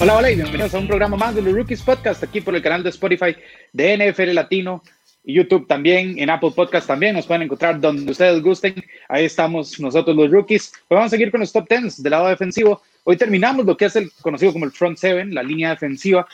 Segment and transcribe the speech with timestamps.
[0.00, 2.62] Hola, hola y bienvenidos a un programa más de los Rookies Podcast aquí por el
[2.62, 3.36] canal de Spotify
[3.72, 4.82] de NFL Latino
[5.24, 8.74] YouTube también, en Apple Podcast también, nos pueden encontrar donde ustedes gusten.
[9.08, 10.72] Ahí estamos nosotros los Rookies.
[10.88, 12.82] Pues vamos a seguir con los top 10 del lado defensivo.
[13.04, 16.26] Hoy terminamos lo que es el conocido como el front seven, la línea defensiva.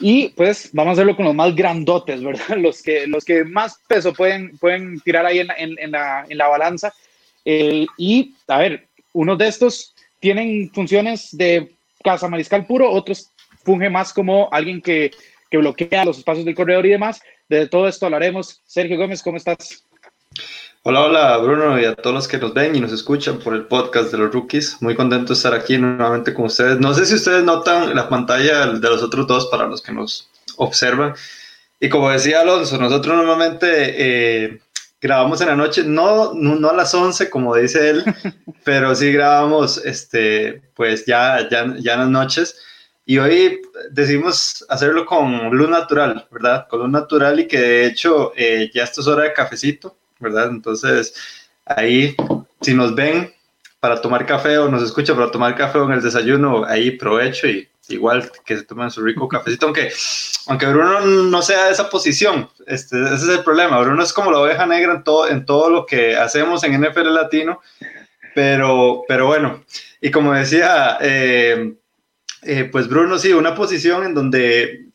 [0.00, 2.56] Y pues vamos a hacerlo con los más grandotes, ¿verdad?
[2.56, 6.38] Los que, los que más peso pueden, pueden tirar ahí en la, en, la, en
[6.38, 6.92] la balanza.
[7.44, 11.72] y a ver, unos de estos tienen funciones de
[12.04, 13.30] casa mariscal puro, otros
[13.64, 15.10] funge más como alguien que,
[15.50, 17.20] que bloquea los espacios del corredor y demás.
[17.48, 18.60] De todo esto hablaremos.
[18.66, 19.82] Sergio Gómez, ¿cómo estás?
[20.82, 23.64] Hola, hola Bruno y a todos los que nos ven y nos escuchan por el
[23.64, 24.76] podcast de los rookies.
[24.80, 26.78] Muy contento de estar aquí nuevamente con ustedes.
[26.78, 30.28] No sé si ustedes notan la pantalla de los otros dos para los que nos
[30.56, 31.14] observan.
[31.80, 34.60] Y como decía Alonso, nosotros normalmente eh,
[35.00, 38.04] grabamos en la noche, no, no, a las 11 como dice él,
[38.64, 42.60] pero sí grabamos este, pues ya, ya, ya en las noches.
[43.08, 46.68] Y hoy decidimos hacerlo con luz natural, ¿verdad?
[46.68, 49.96] Con luz natural y que de hecho eh, ya esto es hora de cafecito.
[50.18, 50.48] ¿verdad?
[50.50, 51.14] Entonces,
[51.64, 52.14] ahí,
[52.60, 53.32] si nos ven
[53.80, 57.46] para tomar café o nos escuchan para tomar café o en el desayuno, ahí provecho
[57.46, 59.90] y igual que se tomen su rico cafecito, aunque,
[60.48, 64.30] aunque Bruno no sea de esa posición, este, ese es el problema, Bruno es como
[64.30, 67.60] la oveja negra en todo, en todo lo que hacemos en NFL Latino,
[68.34, 69.64] pero, pero bueno,
[70.02, 71.76] y como decía, eh,
[72.42, 74.88] eh, pues Bruno sí, una posición en donde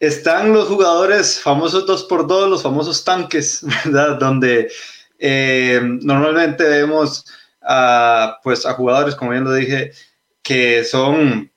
[0.00, 4.18] están los jugadores famosos 2x2, los famosos tanques, ¿verdad?
[4.18, 4.70] Donde
[5.18, 7.24] eh, normalmente vemos
[7.62, 9.92] a, pues, a jugadores, como bien lo dije,
[10.42, 11.50] que son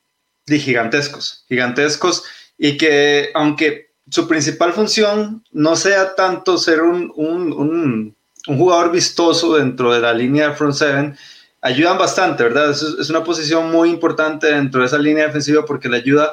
[0.47, 2.23] gigantescos, gigantescos
[2.57, 8.15] y que aunque su principal función no sea tanto ser un, un,
[8.47, 11.17] un, jugador vistoso dentro de la línea de front seven,
[11.65, 12.69] ayudan bastante, ¿verdad?
[12.69, 16.31] Es, una posición muy importante dentro de esa línea defensiva porque le ayuda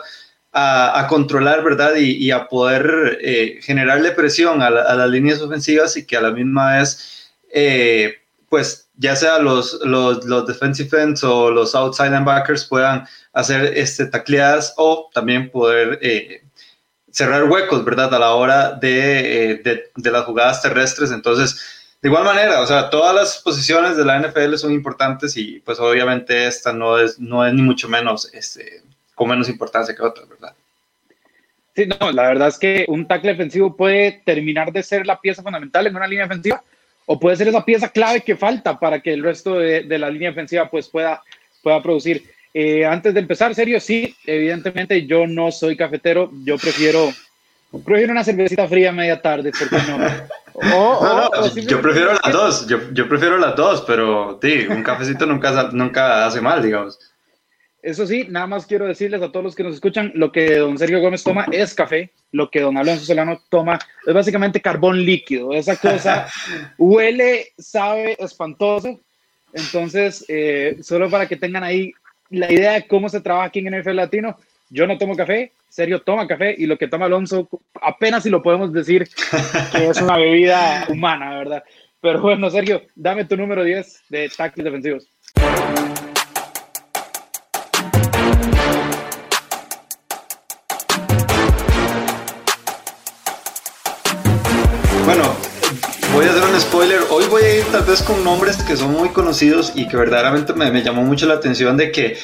[0.52, 1.94] a, controlar, ¿verdad?
[1.96, 6.76] Y, a poder eh, generarle presión a, las líneas ofensivas y que a la misma
[6.76, 8.16] vez, eh,
[8.50, 14.04] pues ya sea los, los, los, defensive ends o los outside linebackers puedan hacer este,
[14.04, 16.42] tacleadas o también poder eh,
[17.10, 18.14] cerrar huecos, ¿verdad?
[18.14, 21.10] A la hora de, de, de, las jugadas terrestres.
[21.10, 25.60] Entonces, de igual manera, o sea, todas las posiciones de la NFL son importantes y
[25.60, 28.82] pues obviamente esta no es, no es ni mucho menos este,
[29.14, 30.52] con menos importancia que otras, ¿verdad?
[31.76, 35.44] Sí, no, la verdad es que un tackle defensivo puede terminar de ser la pieza
[35.44, 36.60] fundamental en una línea defensiva
[37.06, 40.10] o puede ser esa pieza clave que falta para que el resto de, de la
[40.10, 41.22] línea defensiva pues pueda,
[41.62, 42.24] pueda producir.
[42.52, 47.12] Eh, antes de empezar, serio, sí, evidentemente yo no soy cafetero, yo prefiero,
[47.84, 49.98] prefiero una cervecita fría a media tarde, ¿por no?
[50.60, 55.26] no, no yo prefiero las dos, yo, yo, prefiero las dos, pero sí, un cafecito
[55.26, 56.98] nunca, nunca hace mal, digamos.
[57.82, 60.78] Eso sí, nada más quiero decirles a todos los que nos escuchan, lo que don
[60.78, 65.52] Sergio Gómez toma es café, lo que don Alonso Solano toma es básicamente carbón líquido.
[65.52, 66.28] Esa cosa
[66.78, 69.00] huele, sabe espantoso.
[69.52, 71.92] Entonces, eh, solo para que tengan ahí
[72.30, 74.38] la idea de cómo se trabaja aquí en NFL Latino,
[74.72, 77.46] yo no tomo café, Sergio toma café y lo que toma Alonso,
[77.80, 79.06] apenas si lo podemos decir
[79.70, 81.62] que es una bebida humana, ¿verdad?
[82.00, 85.08] Pero bueno, Sergio, dame tu número 10 de tácticos defensivos.
[96.58, 97.00] spoiler.
[97.10, 100.52] Hoy voy a ir tal vez con nombres que son muy conocidos y que verdaderamente
[100.52, 102.16] me, me llamó mucho la atención de que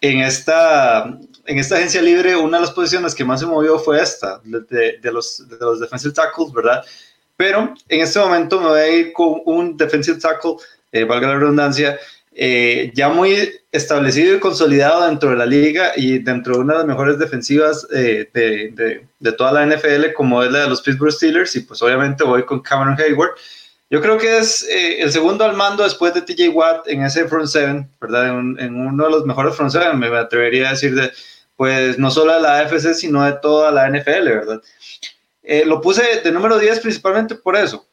[0.00, 4.00] en esta, en esta agencia libre una de las posiciones que más se movió fue
[4.00, 6.84] esta, de, de los, de los defensive tackles, ¿verdad?
[7.36, 10.56] Pero en este momento me voy a ir con un defensive tackle,
[10.92, 11.98] eh, valga la redundancia,
[12.38, 16.78] eh, ya muy establecido y consolidado dentro de la liga y dentro de una de
[16.80, 20.82] las mejores defensivas eh, de, de, de, toda la NFL, como es la de los
[20.82, 23.30] Pittsburgh Steelers, y pues obviamente voy con Cameron Hayward.
[23.88, 27.28] Yo creo que es eh, el segundo al mando después de TJ Watt en ese
[27.28, 28.28] front seven, ¿verdad?
[28.28, 31.12] En, uno de los mejores front seven, me atrevería a decir de,
[31.56, 34.62] pues no solo de la AFC, sino de toda la NFL, ¿verdad?
[35.42, 37.86] Eh, lo puse de número 10 principalmente por eso,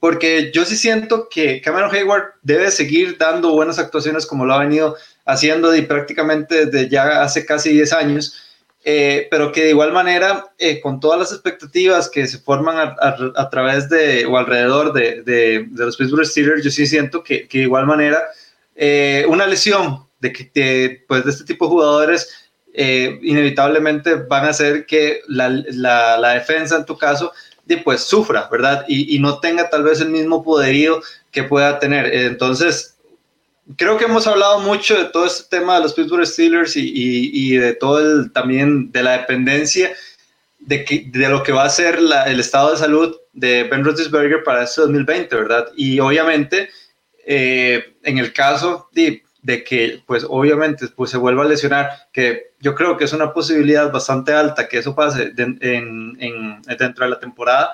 [0.00, 4.58] porque yo sí siento que Cameron Hayward debe seguir dando buenas actuaciones como lo ha
[4.58, 8.48] venido haciendo y prácticamente desde ya hace casi 10 años
[8.84, 13.48] eh, pero que de igual manera, eh, con todas las expectativas que se forman a,
[13.48, 17.64] través de o alrededor de, de, los Pittsburgh Steelers, yo sí siento que, que de
[17.64, 18.20] igual manera
[19.28, 24.86] una lesión de, que, pues de este tipo de jugadores eh, inevitablemente van a hacer
[24.86, 25.50] que la,
[26.34, 27.32] defensa en tu caso
[27.84, 28.84] pues sufra, ¿verdad?
[28.86, 32.12] Y, no tenga tal vez el mismo poderío que pueda tener.
[32.12, 32.96] Entonces,
[33.76, 37.72] creo que hemos hablado mucho de todo este tema de los Pittsburgh Steelers y, de
[37.74, 39.90] todo también de la dependencia
[40.58, 44.64] de, de lo que va a ser el estado de salud de Ben Roethlisberger para
[44.64, 45.68] este 2020, ¿verdad?
[45.76, 46.68] Y obviamente,
[47.26, 52.52] eh, en el caso de, de, que, pues obviamente, pues se vuelva a lesionar, que
[52.60, 57.10] yo creo que es una posibilidad bastante alta que eso pase en, en, dentro de
[57.10, 57.72] la temporada,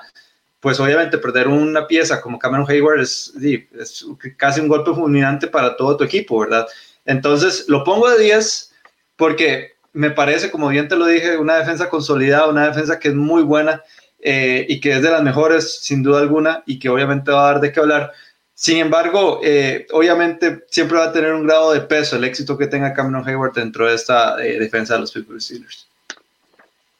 [0.59, 4.05] pues obviamente perder una pieza como Cameron Hayward es, es,
[4.35, 6.67] casi un golpe fulminante para todo tu equipo, ¿verdad?
[7.05, 8.73] Entonces, lo pongo de 10
[9.15, 13.15] porque me parece, como bien te lo dije, una defensa consolidada, una defensa que es
[13.15, 13.83] muy buena
[14.19, 17.53] eh, y que es de las mejores, sin duda alguna, y que obviamente va a
[17.53, 18.11] dar de qué hablar.
[18.59, 22.67] Sin embargo, eh, obviamente siempre va a tener un grado de peso el éxito que
[22.67, 25.87] tenga Cameron Hayward dentro de esta eh, defensa de los Pittsburgh Steelers.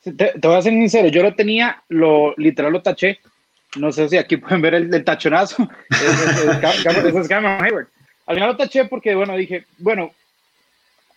[0.03, 3.19] Te, voy a ser sincero, yo lo tenía, lo literal lo taché.
[3.75, 5.69] No sé si aquí pueden ver el, tachonazo.
[5.89, 7.87] es, Cameron Hayward.
[8.27, 10.13] Al final lo taché porque, bueno, dije, bueno,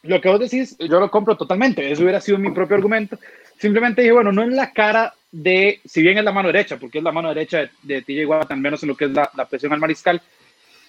[0.02, 1.88] lo que vos decís, yo lo compro totalmente.
[1.88, 3.16] Eso hubiera sido mi propio argumento.
[3.58, 6.98] Simplemente dije, bueno, no en la cara de, si bien es la mano derecha, porque
[6.98, 9.48] es la mano derecha de, de TJ Watt, al menos en lo que es la,
[9.48, 10.20] presión al mariscal.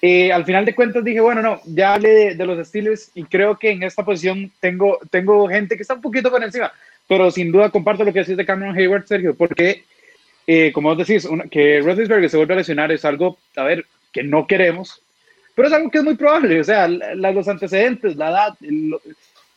[0.01, 3.57] Eh, al final de cuentas dije, bueno, no, ya hablé de, los Steelers y creo
[3.57, 6.73] que en esta posición tengo, tengo gente que está un poquito por encima,
[7.07, 9.85] pero sin duda comparto lo que decís de Cameron Hayward, Sergio, porque,
[10.45, 14.23] eh, como vos decís, que Roethlisberger se vuelva a lesionar es algo, a ver, que
[14.23, 15.01] no queremos,
[15.55, 18.93] pero es algo que es muy probable, o sea, los antecedentes, la edad, el,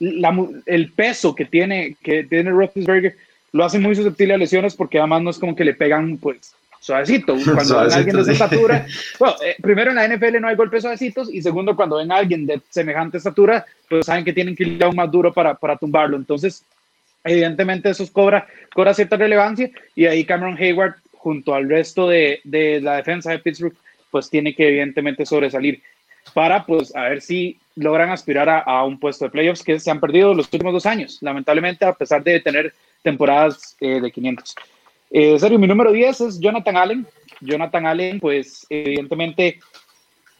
[0.01, 3.17] el, peso que tiene, que tiene Roethlisberger
[3.53, 6.55] lo hace muy susceptible a lesiones porque además no es como que le pegan, pues,
[6.81, 7.37] suavecito.
[7.45, 8.87] Cuando ven a alguien de esa estatura,
[9.19, 12.17] bueno, eh, primero en la NFL no hay golpes suavecitos y segundo, cuando ven a
[12.17, 15.77] alguien de semejante estatura, pues saben que tienen que ir aún más duro para, para
[15.77, 16.17] tumbarlo.
[16.17, 16.65] Entonces,
[17.25, 22.81] evidentemente eso cobra, cobra cierta relevancia y ahí Cameron Hayward junto al resto de, de
[22.81, 23.77] la defensa de Pittsburgh
[24.11, 25.83] pues tiene que evidentemente sobresalir
[26.37, 30.01] para pues a ver si logran aspirar a, un puesto de playoffs que se han
[30.01, 34.55] perdido los últimos dos años, lamentablemente a pesar de tener temporadas eh, de 500.
[35.13, 37.07] Eh, serio, mi número 10 es Jonathan Allen.
[37.41, 39.61] Jonathan Allen, pues evidentemente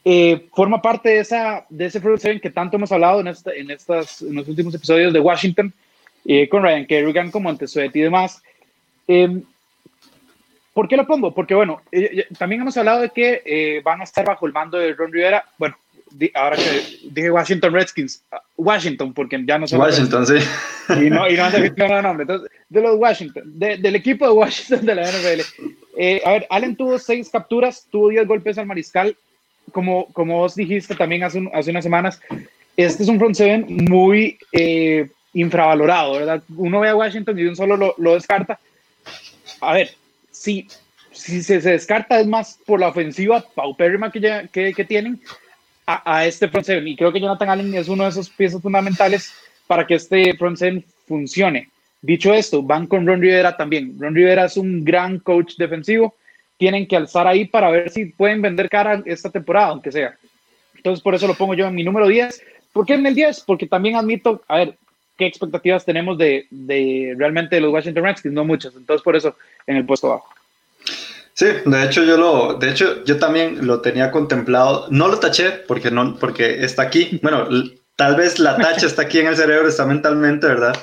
[0.05, 3.55] eh, forma parte de, esa, de ese front seven que tanto hemos hablado en, esta,
[3.55, 5.73] en, estas, en los últimos episodios de Washington,
[6.27, 8.43] eh, con Ryan Kerrigan como Montesuet y demás.
[9.09, 9.41] Eh,
[10.77, 11.33] ¿Por qué lo pongo?
[11.33, 14.53] Porque, bueno, eh, eh, también hemos hablado de que eh, van a estar bajo el
[14.53, 15.43] mando de Ron Rivera.
[15.57, 15.75] Bueno,
[16.35, 19.81] ahora que dije Washington Redskins, ah, Washington, porque ya no son.
[19.81, 20.35] Washington, sí.
[20.91, 22.23] Y no, y no han nombre.
[22.23, 25.41] Entonces, de los Washington, del equipo de Washington de la NFL.
[26.25, 29.17] a ver, Allen tuvo seis capturas, tuvo diez golpes al mariscal.
[29.73, 32.21] Como, como vos dijiste también hace, hace unas semanas,
[32.77, 34.39] este es un front seven muy
[35.33, 36.43] infravalorado, ¿verdad?
[36.57, 38.61] Uno ve a Washington y de un solo lo, lo descarta.
[39.61, 39.91] A ver,
[40.31, 40.69] si,
[41.11, 45.21] si se, descarta es más por la ofensiva paupérrima que, que, que tienen
[45.87, 46.89] a, este front seven.
[46.89, 49.33] Y creo que Jonathan Allen es uno de esos piezas fundamentales
[49.67, 51.69] para que este front seven funcione.
[52.03, 53.97] Dicho esto, van con Ron Rivera también.
[53.99, 56.15] Ron Rivera es un gran coach defensivo.
[56.57, 60.17] Tienen que alzar ahí para ver si pueden vender cara esta temporada, aunque sea.
[60.75, 62.43] Entonces, por eso lo pongo yo en mi número 10.
[62.73, 63.41] ¿Por qué en el 10?
[63.41, 64.77] Porque también admito, a ver,
[65.17, 68.75] qué expectativas tenemos de, de realmente los Washington Redskins, no muchas.
[68.77, 70.36] Entonces, por eso en el puesto bajo.
[71.37, 74.87] Sí, de hecho yo lo, de hecho yo también lo tenía contemplado.
[74.89, 77.21] No lo taché porque no, porque está aquí.
[77.23, 77.47] Bueno,
[77.95, 80.75] tal vez la tacha está aquí en el cerebro, está mentalmente, ¿verdad?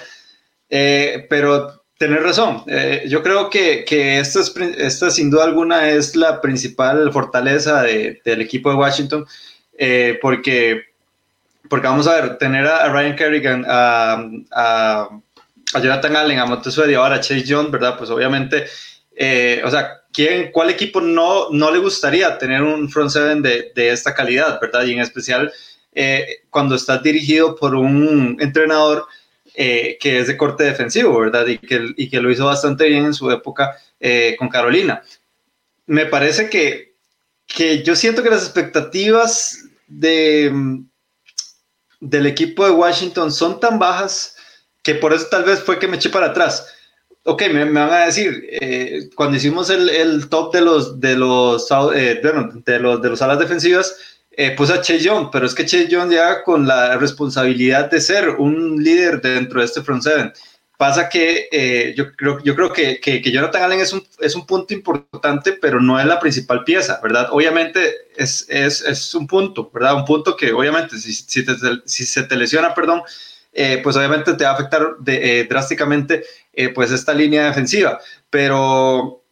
[0.70, 2.64] Eh, pero tener razón.
[2.68, 7.82] Eh, yo creo que, que esto, es, esta sin duda alguna es la principal fortaleza
[7.82, 9.26] de, del equipo de Washington,
[9.76, 10.84] eh, porque,
[11.68, 15.10] porque vamos a ver, tener a, Ryan Kerrigan, a, a,
[15.74, 17.98] a Jonathan Allen, a Montesuedi y ahora a Chase Jones, ¿verdad?
[17.98, 18.66] Pues obviamente,
[19.16, 23.92] o sea, ¿quién, ¿cuál equipo no, no le gustaría tener un front seven de, de
[23.92, 24.86] esta calidad, verdad?
[24.86, 25.52] Y en especial
[25.96, 29.06] eh, cuando estás dirigido por un entrenador
[29.54, 31.46] eh, que es de corte defensivo, ¿verdad?
[31.48, 35.04] Y que, y que lo hizo bastante bien en su época eh, con Carolina.
[35.86, 36.96] Me parece que,
[37.46, 40.52] que yo siento que las expectativas de,
[42.00, 44.36] del equipo de Washington son tan bajas
[44.82, 46.68] que por eso tal vez fue que me eché para atrás
[47.26, 51.70] Ok, me, van a decir, eh, cuando hicimos el, el, top de los, de los,
[51.96, 53.96] eh, de los, de los alas defensivas,
[54.36, 58.30] eh, a Che Young, pero es que Che Young ya con la responsabilidad de ser
[58.30, 60.34] un líder dentro de este front seven.
[60.78, 64.36] Pasa que eh, yo creo, yo creo que, que, que, Jonathan Allen es un, es
[64.36, 67.30] un punto importante, pero no es la principal pieza, ¿verdad?
[67.32, 67.80] Obviamente
[68.18, 69.96] es, es, es un punto, ¿verdad?
[69.96, 71.46] Un punto que obviamente si, si,
[71.86, 73.04] si se te lesiona, perdón,
[73.54, 76.24] eh, pues obviamente te va a afectar de, drásticamente
[76.74, 78.00] pues esta línea defensiva.
[78.30, 79.24] Pero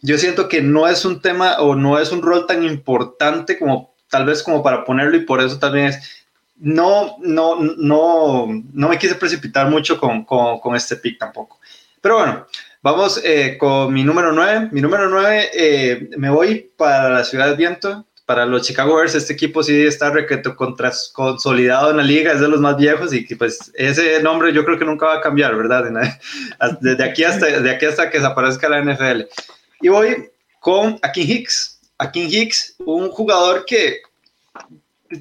[0.00, 3.94] yo siento que no es un tema o no es un rol tan importante como
[4.08, 8.98] tal vez como para ponerlo y por eso también es, no, no, no, no me
[8.98, 11.60] quise precipitar mucho con, con, con este pick tampoco.
[12.00, 12.46] Pero bueno,
[12.82, 14.70] vamos eh, con mi número 9.
[14.72, 19.14] Mi número 9, eh, me voy para la Ciudad de Viento, para los Chicago Bears.
[19.14, 20.12] Este equipo sí está
[21.14, 24.78] consolidado en la liga, es de los más viejos y pues ese nombre yo creo
[24.78, 25.84] que nunca va a cambiar, ¿verdad?
[26.82, 29.22] Desde aquí hasta, de aquí hasta que desaparezca la NFL.
[29.80, 30.28] Y voy
[30.60, 31.80] con Akin Hicks.
[31.96, 34.02] Akin Hicks, un jugador que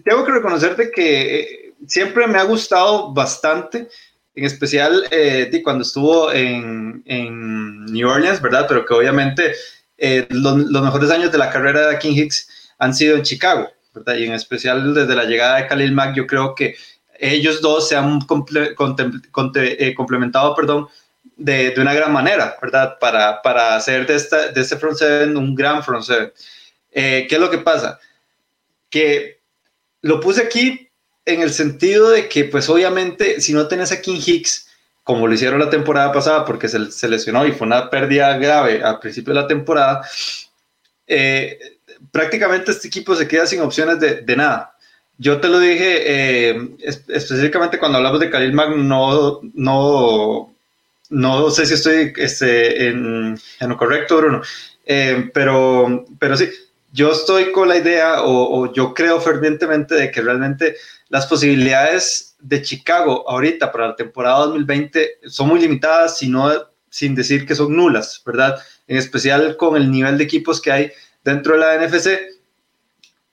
[0.03, 3.87] tengo que reconocerte que eh, siempre me ha gustado bastante,
[4.35, 8.65] en especial eh, cuando estuvo en, en, New Orleans, ¿verdad?
[8.67, 9.53] Pero que obviamente
[9.97, 13.69] eh, los, los, mejores años de la carrera de King Hicks han sido en Chicago,
[13.93, 14.15] ¿verdad?
[14.15, 16.75] Y en especial desde la llegada de Khalil Mack, yo creo que
[17.19, 20.87] ellos dos se han comple complementado, perdón,
[21.35, 22.97] de, de, una gran manera, ¿verdad?
[22.99, 26.31] Para, para hacer de, esta, de este front seven un gran front seven.
[26.91, 27.99] ¿Qué es lo que pasa?
[28.89, 29.39] Que
[30.01, 30.89] lo puse aquí
[31.25, 34.69] en el sentido de que, pues obviamente, si no tenés a King Hicks,
[35.03, 38.99] como lo hicieron la temporada pasada, porque se, lesionó y fue una pérdida grave al
[38.99, 40.07] principio de la temporada,
[41.05, 41.76] eh,
[42.11, 44.75] prácticamente este equipo se queda sin opciones de, nada.
[45.17, 46.03] Yo te lo dije
[46.49, 50.53] eh, específicamente cuando hablamos de Khalil Mack, no, no,
[51.09, 54.41] no sé si estoy este, en, lo correcto, Bruno,
[54.85, 56.49] eh, pero, pero sí,
[56.93, 60.75] yo estoy con la idea o, yo creo fervientemente de que realmente
[61.09, 66.51] las posibilidades de Chicago ahorita para la temporada 2020 son muy limitadas, sino
[66.89, 68.59] sin decir que son nulas, ¿verdad?
[68.87, 70.91] En especial con el nivel de equipos que hay
[71.27, 72.19] dentro de la NFC.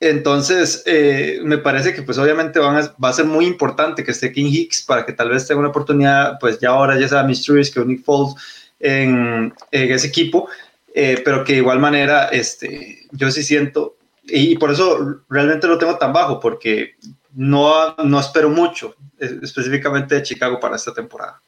[0.01, 4.51] Entonces, eh, me parece que pues obviamente va a ser muy importante que esté King
[4.51, 7.85] Hicks para que tal vez tenga una oportunidad, pues ya ahora ya sea Mysteries que
[7.85, 8.35] Nick Foles
[8.81, 10.49] en, en ese equipo,
[10.93, 15.79] eh, pero que de igual manera este, yo sí siento, y, por eso realmente lo
[15.79, 16.97] tengo tan bajo, porque
[17.35, 21.41] no, no espero mucho específicamente de Chicago para esta temporada.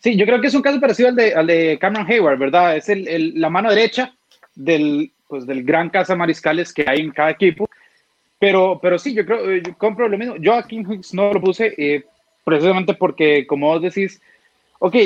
[0.00, 2.76] Sí, yo creo que es un caso parecido al de, al de Cameron Hayward, ¿verdad?
[2.76, 4.14] Es el, la mano derecha
[4.54, 7.68] del, pues, del gran casa mariscales que hay en cada equipo.
[8.38, 10.36] Pero, pero sí, yo creo, yo compro lo mismo.
[10.36, 12.04] Yo a King Hicks no lo puse eh,
[12.44, 14.20] precisamente porque, como vos decís,
[14.78, 14.96] ok,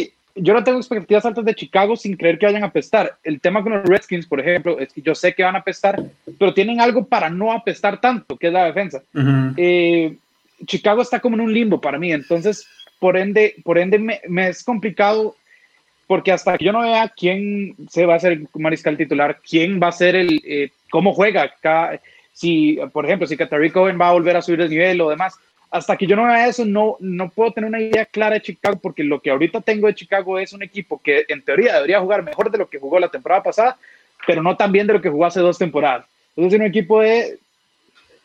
[0.40, 3.18] yo no tengo expectativas altas de Chicago sin creer que vayan a apestar.
[3.22, 6.02] El tema con los Redskins, por ejemplo, es que yo sé que van a apestar,
[6.38, 9.02] pero tienen algo para no apestar tanto, que es la defensa.
[9.56, 10.16] Eh,
[10.66, 12.66] Chicago está como en un limbo para mí, entonces,
[12.98, 15.36] por ende, por ende me, es complicado
[16.08, 19.78] porque hasta que yo no vea quién se va a ser el mariscal titular, quién
[19.80, 21.52] va a ser el, eh, cómo juega,
[22.32, 25.34] si, por ejemplo, si Catarico va a volver a subir el nivel o demás,
[25.70, 28.78] hasta que yo no vea eso, no, no puedo tener una idea clara de Chicago,
[28.80, 32.22] porque lo que ahorita tengo de Chicago es un equipo que en teoría debería jugar
[32.22, 33.76] mejor de lo que jugó la temporada pasada,
[34.26, 36.06] pero no tan bien de lo que jugó hace dos temporadas.
[36.34, 37.38] Entonces, es un equipo de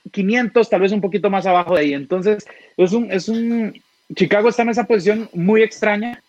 [0.09, 1.93] 500, tal vez un poquito más abajo de ahí.
[1.93, 2.47] Entonces,
[2.77, 3.73] es un, es un
[4.15, 6.22] Chicago está en esa posición muy extraña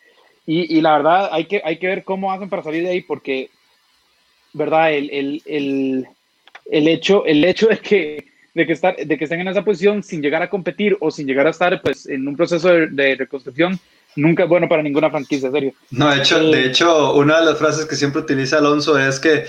[0.47, 3.51] y, la verdad hay que, hay que ver cómo hacen para salir de ahí, porque,
[4.53, 4.93] ¿verdad?
[4.93, 6.09] El, el, el,
[6.71, 10.03] el hecho, el hecho de que de que, estar, de que estén en esa posición
[10.03, 13.79] sin llegar a competir o sin llegar a estar pues, en un proceso de, reconstrucción,
[14.17, 15.75] nunca es bueno para ninguna franquicia, serio.
[15.91, 19.19] No, de hecho, de eh, hecho, una de las frases que siempre utiliza Alonso es
[19.19, 19.45] que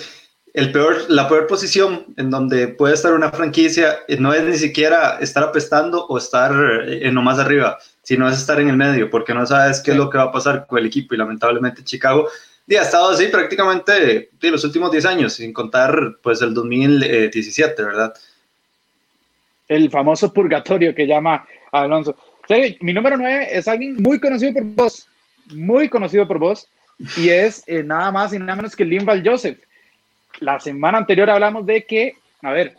[0.53, 4.57] el peor, la peor posición en donde puede estar una franquicia eh, no es ni
[4.57, 6.51] siquiera estar apestando o estar
[6.87, 9.97] en lo más arriba, sino es estar en el medio, porque no sabes qué es
[9.97, 12.29] lo que va a pasar con el equipo y lamentablemente Chicago
[12.69, 18.13] ha estado así prácticamente de los últimos 10 años, sin contar pues el 2017, ¿verdad?
[19.67, 22.15] el famoso purgatorio que llama Alonso.
[22.81, 25.07] mi número 9 es alguien muy conocido por vos,
[25.53, 26.67] muy conocido por vos,
[27.17, 29.59] y es eh, nada más y nada menos que Linval Joseph.
[30.39, 32.75] La semana anterior hablamos de que, a ver,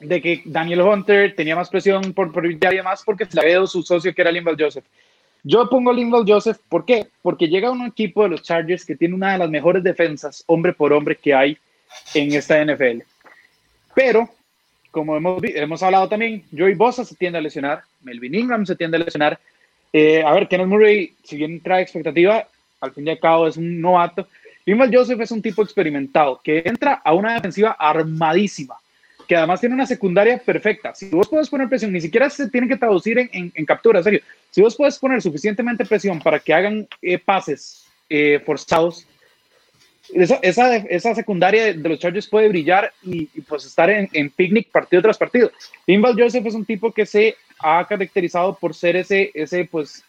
[0.00, 3.54] de que Daniel Hunter tenía más presión por, por y demás porque se le había
[3.54, 4.84] dado su socio que era Linval Joseph.
[5.42, 7.06] Yo pongo Linval Joseph, ¿por qué?
[7.22, 10.72] Porque llega un equipo de los Chargers que tiene una de las mejores defensas, hombre
[10.72, 11.56] por hombre, que hay
[12.14, 13.02] en esta NFL.
[13.94, 14.28] Pero
[14.90, 18.96] como hemos, hemos hablado también, Joey Bosa se tiende a lesionar, Melvin Ingram se tiende
[18.96, 19.38] a lesionar.
[19.92, 22.46] Eh, a ver, Kenneth Murray, si bien trae expectativa,
[22.80, 24.26] al fin y al cabo es un novato.
[24.66, 28.76] Linval Joseph es un tipo experimentado que entra a una defensiva armadísima,
[29.30, 30.92] que además tiene una secundaria perfecta.
[30.92, 34.02] Si vos puedes poner presión, ni siquiera se tiene que traducir en, en, en captura,
[34.02, 34.22] serio.
[34.50, 39.06] Si vos puedes poner suficientemente presión para que hagan eh, pases eh, forzados,
[40.12, 44.68] esa, esa, esa, secundaria de, los Chargers puede brillar y, pues estar en, en, picnic
[44.68, 45.52] partido tras partido.
[45.86, 50.02] Linval Joseph es un tipo que se ha caracterizado por ser ese, ese pues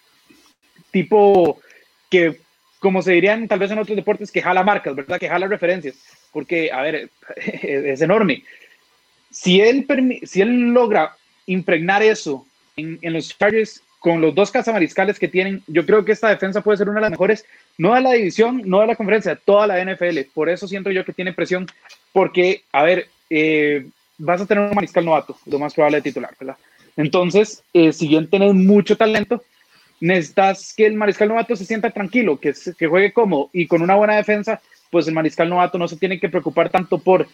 [0.90, 1.62] tipo
[2.10, 2.40] que,
[2.80, 5.20] como se dirían tal vez en otros deportes, que jala marcas, ¿verdad?
[5.20, 5.96] Que jala referencias,
[6.34, 7.12] porque, a ver,
[7.62, 8.44] es enorme.
[9.31, 9.85] Si él,
[10.73, 12.45] logra impregnar eso
[12.75, 16.77] en, los Chargers con los dos cazamariscales que tienen, yo creo que esta defensa puede
[16.77, 17.45] ser una de las mejores,
[17.77, 20.19] no de la división, no de la conferencia, toda la NFL.
[20.33, 21.67] Por eso siento yo que tiene presión,
[22.11, 23.85] porque, a ver, eh,
[24.17, 26.57] vas a tener un mariscal novato, lo más probable de titular, ¿verdad?
[26.97, 29.43] Entonces, eh, si bien tienes mucho talento,
[30.00, 33.95] necesitas que el mariscal novato se sienta tranquilo, que, que juegue cómodo y con una
[33.95, 37.27] buena defensa, pues el mariscal novato no se tiene que preocupar tanto por,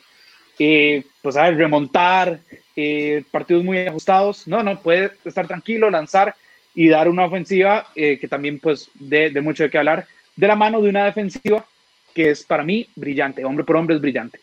[0.60, 2.40] eh, pues, a ver, remontar
[2.76, 4.48] eh, partidos muy ajustados.
[4.48, 6.36] No, no, puede estar tranquilo, lanzar
[6.76, 10.48] y dar una ofensiva eh, que también, pues, de, de mucho de qué hablar, de
[10.48, 11.66] la mano de una defensiva
[12.14, 14.40] que es para mí brillante, hombre por hombre es brillante.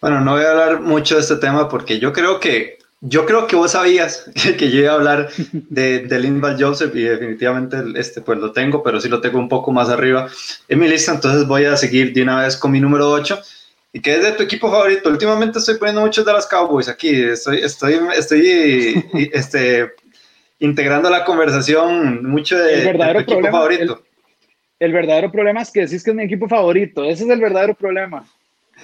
[0.00, 3.46] Bueno, no voy a hablar mucho de este tema porque yo creo que yo creo
[3.46, 8.22] que vos sabías que yo iba a hablar de, de Lindval Joseph y definitivamente este
[8.22, 10.28] pues lo tengo, pero sí lo tengo un poco más arriba
[10.68, 13.40] en mi lista, entonces voy a seguir de una vez con mi número 8
[13.94, 15.08] y que es de tu equipo favorito.
[15.08, 19.92] Últimamente estoy poniendo muchos de las Cowboys aquí, estoy, estoy, estoy este,
[20.58, 24.02] integrando la conversación mucho de, tu equipo favorito.
[24.80, 27.40] El, el verdadero problema es que decís que es mi equipo favorito, ese es el
[27.40, 28.26] verdadero problema.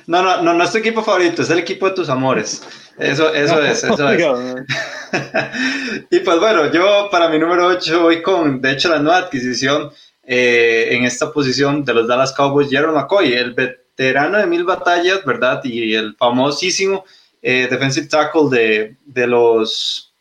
[0.07, 2.63] No, no, no, no es tu equipo favorito, es el equipo de tus amores.
[2.97, 4.23] Eso, eso es, eso es.
[6.11, 9.91] y pues bueno, yo para mi número 8 voy con, de hecho, la nueva adquisición
[10.23, 13.55] eh, en esta posición de los Dallas Cowboys, Jerome McCoy, el
[14.01, 15.61] veterano de mil batallas, ¿verdad?
[15.65, 17.05] Y el famosísimo
[17.43, 20.13] eh, defensive tackle de, de, los,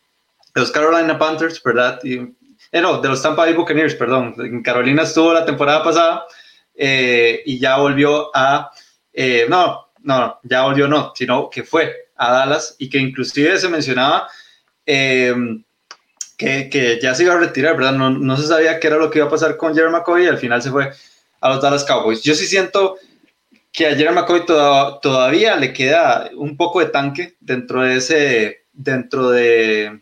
[0.53, 1.99] los Carolina Panthers, ¿verdad?
[2.03, 2.15] Y,
[2.71, 4.35] eh, no, de los Tampa Bay Buccaneers, perdón.
[4.37, 6.25] En Carolina estuvo la temporada pasada
[6.75, 8.71] y ya volvió a
[9.13, 13.67] eh, no, no, ya volvió no, sino que fue a Dallas y que inclusive se
[13.67, 14.29] mencionaba
[14.85, 15.35] eh,
[16.37, 17.93] que, que, ya se iba a retirar, ¿verdad?
[17.93, 20.27] No, no, se sabía qué era lo que iba a pasar con Jeremy McCoy y
[20.27, 20.91] al final se fue
[21.41, 22.21] a los Dallas Cowboys.
[22.21, 22.97] Yo sí siento
[23.71, 29.29] que a Jeremy McCoy todavía le queda un poco de tanque dentro de ese, dentro
[29.29, 29.99] de,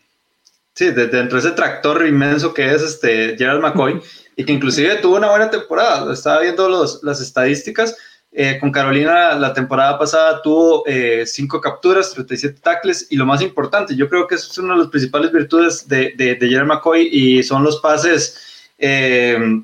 [0.73, 4.01] sí, dentro de ese tractor inmenso que es este Gerald McCoy
[4.35, 6.13] y que inclusive tuvo una buena temporada.
[6.13, 7.95] Estaba viendo los, las estadísticas
[8.31, 13.41] eh, con Carolina la temporada pasada tuvo eh, cinco capturas, 37 tackles y lo más
[13.41, 17.07] importante, yo creo que eso es una de las principales virtudes de, de, de McCoy
[17.11, 19.63] y son los pases eh,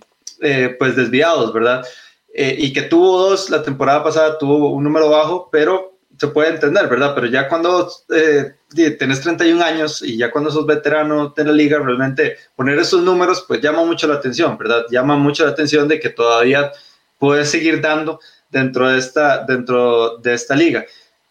[0.80, 1.86] pues desviados, ¿verdad?
[2.34, 6.88] Y que tuvo dos, la temporada pasada tuvo un número bajo, pero se puede entender,
[6.88, 7.14] ¿verdad?
[7.16, 12.38] Pero ya cuando tenés 31 años y ya cuando sos veterano de la liga, realmente
[12.56, 14.86] poner esos números pues llama mucho la atención, ¿verdad?
[14.90, 16.72] Llama mucho la atención de que todavía
[17.20, 18.20] puedes seguir dando
[18.50, 20.86] dentro de esta, dentro de esta liga.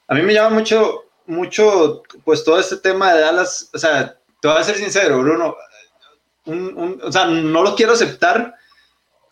[0.09, 4.49] A mí me llama mucho, mucho, pues todo este tema de Dallas, o sea, te
[4.49, 5.57] voy a ser sincero, Bruno,
[6.45, 8.55] o sea, no lo quiero aceptar,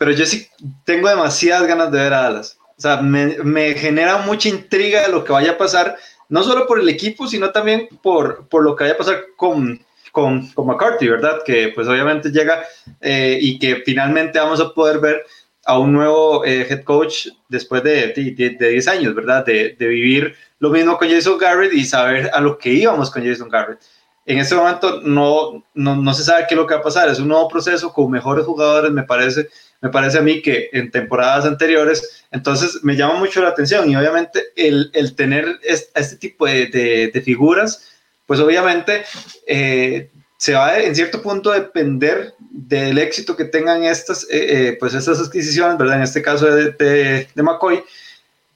[0.01, 0.47] pero yo sí
[0.83, 2.57] tengo demasiadas ganas de ver a Dallas.
[2.75, 5.95] O sea, me, me genera mucha intriga de lo que vaya a pasar,
[6.27, 9.79] no solo por el equipo, sino también por, por lo que vaya a pasar con,
[10.11, 11.41] con, con McCarthy, ¿verdad?
[11.45, 12.63] Que pues obviamente llega
[12.99, 15.21] eh, y que finalmente vamos a poder ver
[15.65, 19.45] a un nuevo eh, head coach después de, de, 10 años, ¿verdad?
[19.45, 23.23] De, de, vivir lo mismo con Jason Garrett y saber a lo que íbamos con
[23.23, 23.77] Jason Garrett.
[24.25, 27.07] En este momento no, no, no, se sabe qué es lo que va a pasar,
[27.09, 29.49] es un nuevo proceso con mejores jugadores, me parece,
[29.81, 33.95] me parece a mí que en temporadas anteriores, entonces me llama mucho la atención y
[33.95, 36.67] obviamente el, el tener este, este tipo de,
[37.11, 37.89] de, figuras,
[38.27, 39.03] pues obviamente
[39.47, 44.77] eh, se va en cierto punto a depender del éxito que tengan estas, eh, eh,
[44.79, 45.97] pues estas adquisiciones, ¿verdad?
[45.97, 47.83] En este caso de, de, de, McCoy,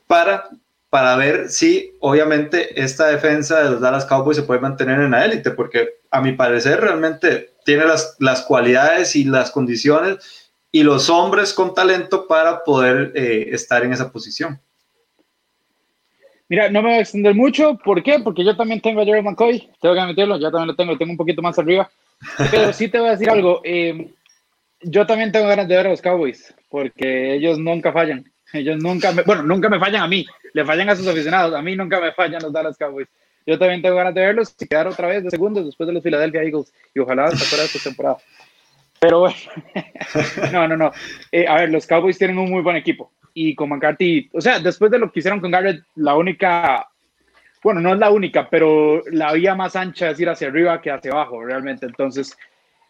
[0.06, 0.50] para,
[0.92, 5.26] para ver si obviamente esta defensa de los Dallas Cowboys se puede mantener en la
[5.26, 10.45] élite, porque a mi parecer realmente tiene las, las cualidades y las condiciones
[10.76, 14.60] y los hombres con talento para poder eh, estar en esa posición.
[16.50, 17.78] Mira, no me voy a extender mucho.
[17.82, 18.20] ¿Por qué?
[18.20, 19.70] Porque yo también tengo a Jerry McCoy.
[19.82, 21.90] Tengo que admitirlo, yo también lo tengo, tengo un poquito más arriba.
[22.52, 23.62] Pero sí te voy a decir algo.
[23.64, 24.12] Eh,
[24.82, 28.30] yo también tengo ganas de ver a los Cowboys, porque ellos nunca fallan.
[28.52, 31.56] Ellos nunca, me, bueno, nunca me fallan a mí, le fallan a sus aficionados.
[31.56, 33.08] A mí nunca me fallan los Dallas Cowboys.
[33.48, 36.04] Yo también tengo ganas de verlos y quedar otra vez de segundos después de los
[36.04, 36.74] Philadelphia Eagles.
[36.94, 38.18] Y ojalá hasta fuera esta temporada.
[39.00, 39.36] Pero bueno,
[40.52, 40.92] no, no, no.
[41.32, 44.60] Eh, a ver, los Cowboys tienen un muy buen equipo y con McCarthy, o sea,
[44.60, 46.88] después de lo que hicieron con Garrett, la única,
[47.62, 50.90] bueno, no es la única, pero la vía más ancha es ir hacia arriba que
[50.90, 51.86] hacia abajo, realmente.
[51.86, 52.36] Entonces,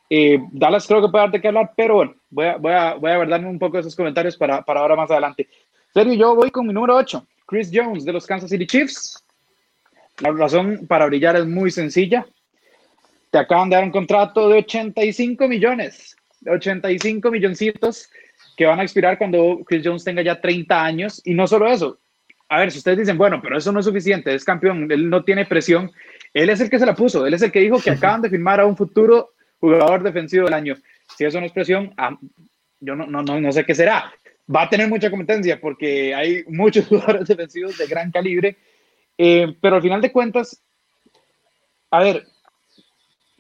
[0.08, 3.12] eh, Dallas creo que puede darte que hablar, pero bueno, voy a, voy a, voy
[3.12, 5.50] a un poco esos comentarios para, para ahora más adelante.
[5.92, 9.24] Serio, yo voy con mi número 8, Chris Jones de los Kansas City Chiefs.
[10.20, 12.24] La razón para brillar es muy sencilla.
[13.36, 16.16] Te acaban de dar un contrato de 85 millones
[16.48, 18.10] 85 milloncitos
[18.56, 21.22] que van a expirar cuando Chris Jones tenga ya 30 años.
[21.26, 22.00] Y no solo eso.
[22.48, 25.26] A ver, si ustedes dicen, bueno, pero eso no es suficiente, es campeón, él no
[25.26, 25.92] tiene presión.
[26.34, 28.30] Él es el que se la puso, él es el que dijo que acaban de
[28.30, 30.76] firmar a un futuro jugador defensivo del año.
[31.18, 32.18] Si eso no es presión, ah,
[32.80, 34.14] yo no, no, no, no sé qué será.
[34.56, 38.56] Va a tener mucha competencia porque hay muchos jugadores defensivos de gran calibre.
[39.18, 40.64] Eh, pero al final de cuentas,
[41.92, 42.26] a ver,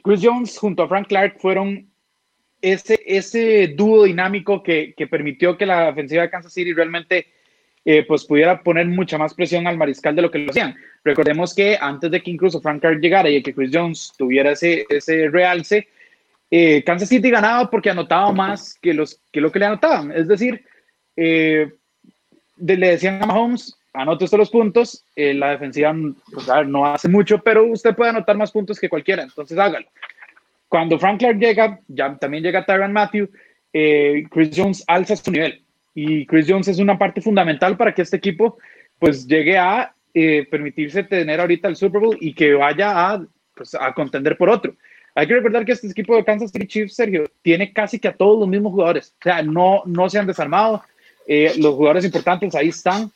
[0.06, 1.90] Chris Jones junto a Frank Clark fueron
[2.62, 7.26] ese, ese dúo dinámico que, que permitió que la ofensiva de Kansas City realmente
[7.84, 10.76] eh, pues pudiera poner mucha más presión al mariscal de lo que lo hacían.
[11.04, 14.86] Recordemos que antes de que incluso Frank Clark llegara y que Chris Jones tuviera ese,
[14.90, 15.88] ese realce,
[16.52, 20.12] eh, Kansas City ganaba porque anotaba más que, los, que lo que le anotaban.
[20.12, 20.64] Es decir,
[21.16, 21.72] eh,
[22.58, 25.96] le decían a Mahomes, anote usted los puntos, la defensiva
[26.32, 29.88] pues, no hace mucho, pero usted puede anotar más puntos que cualquiera, entonces hágalo.
[30.68, 33.30] Cuando Frank Clark llega, ya también llega Tyron Matthew,
[33.72, 35.62] Chris Jones alza su nivel
[35.96, 38.58] y Chris Jones es una parte fundamental para que este equipo
[39.00, 43.76] pues llegue a eh, permitirse tener ahorita el Super Bowl y que vaya a, pues,
[43.76, 44.76] a contender por otro.
[45.14, 48.16] Hay que recordar que este equipo de Kansas City Chiefs, Sergio, tiene casi que a
[48.16, 49.14] todos los mismos jugadores.
[49.20, 50.84] O sea, no, no se han desarmado.
[51.28, 53.12] Eh, los jugadores importantes ahí están.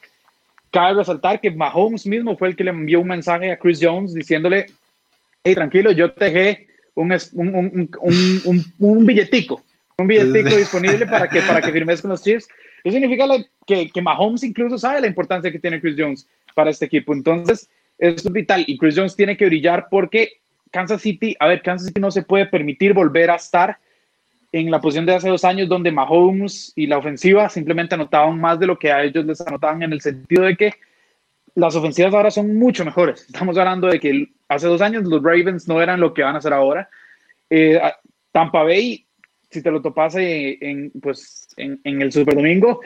[0.72, 4.14] Cabe resaltar que Mahomes mismo fue el que le envió un mensaje a Chris Jones
[4.14, 4.68] diciéndole,
[5.44, 9.64] hey, tranquilo, yo te dejé un, un, un, un billetico,
[9.98, 12.48] un billetico disponible para que, para que firmes con los Chiefs.
[12.84, 13.26] Eso significa
[13.66, 17.14] que, que Mahomes incluso sabe la importancia que tiene Chris Jones para este equipo.
[17.14, 20.40] Entonces, es vital y Chris Jones tiene que brillar porque
[20.72, 23.78] Kansas City, a ver, Kansas City no se puede permitir volver a estar
[24.52, 28.60] en la posición de hace dos años donde Mahomes y la ofensiva simplemente anotaban más
[28.60, 30.74] de lo que a ellos les anotaban en el sentido de que
[31.56, 33.26] las ofensivas ahora son mucho mejores.
[33.26, 36.42] Estamos hablando de que hace dos años los Ravens no eran lo que van a
[36.42, 36.90] ser ahora.
[37.50, 37.80] Eh,
[38.32, 39.06] Tampa Bay
[39.50, 42.82] si te lo topas en, pues, en, en, el Super Domingo,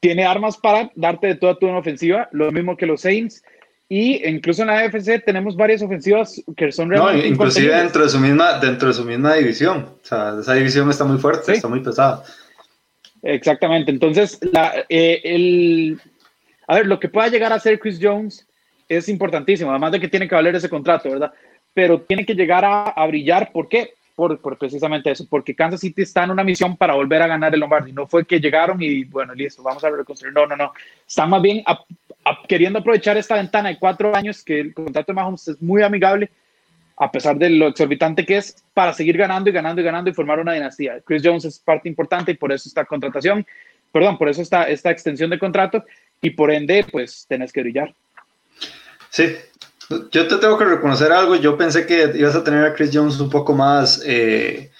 [0.00, 3.44] tiene armas para darte de toda tu ofensiva, lo mismo que los Saints.
[3.94, 7.28] Y incluso en la AFC tenemos varias ofensivas que son realmente.
[7.28, 9.96] No, inclusive dentro de, su misma, dentro de su misma división.
[10.02, 12.24] O sea, esa división está muy fuerte, está muy pesada.
[13.22, 13.90] Exactamente.
[13.90, 16.00] Entonces, la, eh, el,
[16.68, 18.48] a ver, lo que pueda llegar a ser Chris Jones
[18.88, 21.30] es importantísimo, además de que tiene que valer ese contrato, ¿verdad?
[21.74, 23.52] Pero tiene que llegar a, a brillar.
[23.52, 23.92] ¿Por qué?
[24.14, 27.60] por, precisamente eso, porque Kansas City está en una misión para volver a ganar el
[27.60, 27.92] Lombardi.
[27.92, 30.34] No fue que llegaron y bueno, listo, vamos a reconstruir.
[30.34, 30.72] No, no, no.
[31.06, 31.62] Están más bien
[32.48, 36.30] queriendo aprovechar esta ventana de cuatro años que el contrato de Mahomes es muy amigable,
[36.96, 40.14] a pesar de lo exorbitante que es, para seguir ganando y ganando y ganando y
[40.14, 41.00] formar una dinastía.
[41.04, 43.46] Chris Jones es parte importante y por eso esta contratación,
[43.90, 45.84] perdón, por eso está esta extensión de contrato
[46.20, 47.94] y por ende, pues tenés que brillar.
[49.10, 49.34] Sí,
[50.10, 51.36] yo te tengo que reconocer algo.
[51.36, 54.70] Yo pensé que ibas a tener a Chris Jones un poco más eh,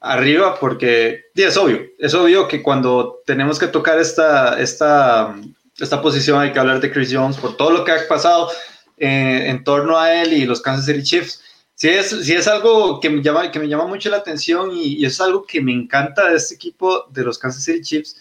[0.00, 1.82] arriba porque es obvio.
[1.98, 5.34] Es obvio que cuando tenemos que tocar esta, esta,
[5.78, 8.50] esta posición hay que hablar de Chris Jones por todo lo que ha pasado
[8.96, 11.42] eh, en torno a él y los Kansas City Chiefs.
[11.74, 15.04] Sí es, sí es algo que me, llama, que me llama mucho la atención y,
[15.04, 18.16] es algo que me encanta de este equipo de los Kansas City Chiefs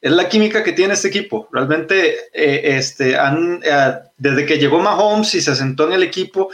[0.00, 1.48] es la química que tiene este equipo.
[1.50, 6.50] Realmente, eh, este, han, eh, desde que llegó Mahomes y se sentó en el equipo,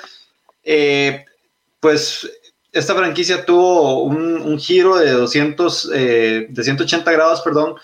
[1.80, 2.30] pues
[2.70, 7.74] esta franquicia tuvo un, giro de 200, de 180 grados, perdón,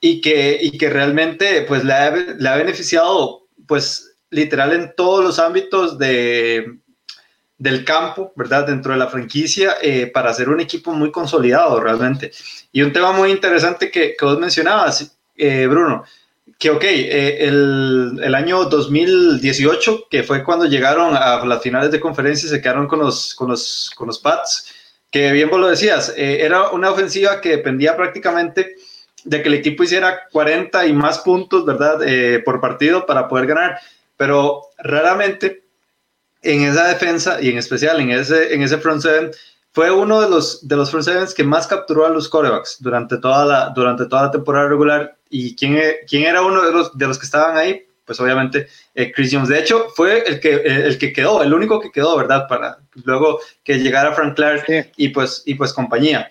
[0.00, 5.24] y que, y que realmente pues le ha, le ha beneficiado, pues literal en todos
[5.24, 6.78] los ámbitos de,
[7.58, 8.66] del campo, ¿verdad?
[8.66, 12.30] Dentro de la franquicia eh, para hacer un equipo muy consolidado realmente.
[12.72, 16.04] Y un tema muy interesante que, que vos mencionabas, eh, Bruno,
[16.58, 22.00] que ok, eh, el, el, año 2018, que fue cuando llegaron a las finales de
[22.00, 24.72] conferencia, se quedaron con los, con los, con los Pats,
[25.10, 28.76] que bien vos lo decías, era una ofensiva que dependía prácticamente
[29.26, 31.98] de que el equipo hiciera 40 y más puntos, ¿verdad?
[32.44, 33.78] por partido para poder ganar,
[34.16, 35.64] pero raramente
[36.42, 39.30] en esa defensa y en especial en ese, en ese front seven,
[39.72, 43.18] fue uno de los, de los front sevens que más capturó a los corebacks durante
[43.18, 45.16] toda la, durante toda la temporada regular.
[45.28, 47.84] ¿Y quién, quién era uno de los, de los que estaban ahí?
[48.04, 49.48] Pues obviamente eh, Chris Jones.
[49.48, 52.46] De hecho, fue el que, el que quedó, el único que quedó, ¿verdad?
[52.48, 56.30] Para luego que llegara Frank Clark y, pues, y pues compañía.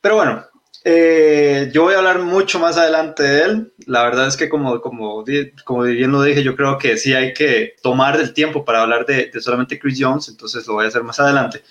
[0.00, 0.44] Pero bueno,
[0.86, 3.72] eh, yo voy a hablar mucho más adelante de él.
[3.86, 5.24] La verdad es que como, como,
[5.64, 9.06] como bien lo dije, yo creo que sí hay que tomar el tiempo para hablar
[9.06, 11.62] de, solamente Chris Jones, entonces lo voy a hacer más adelante.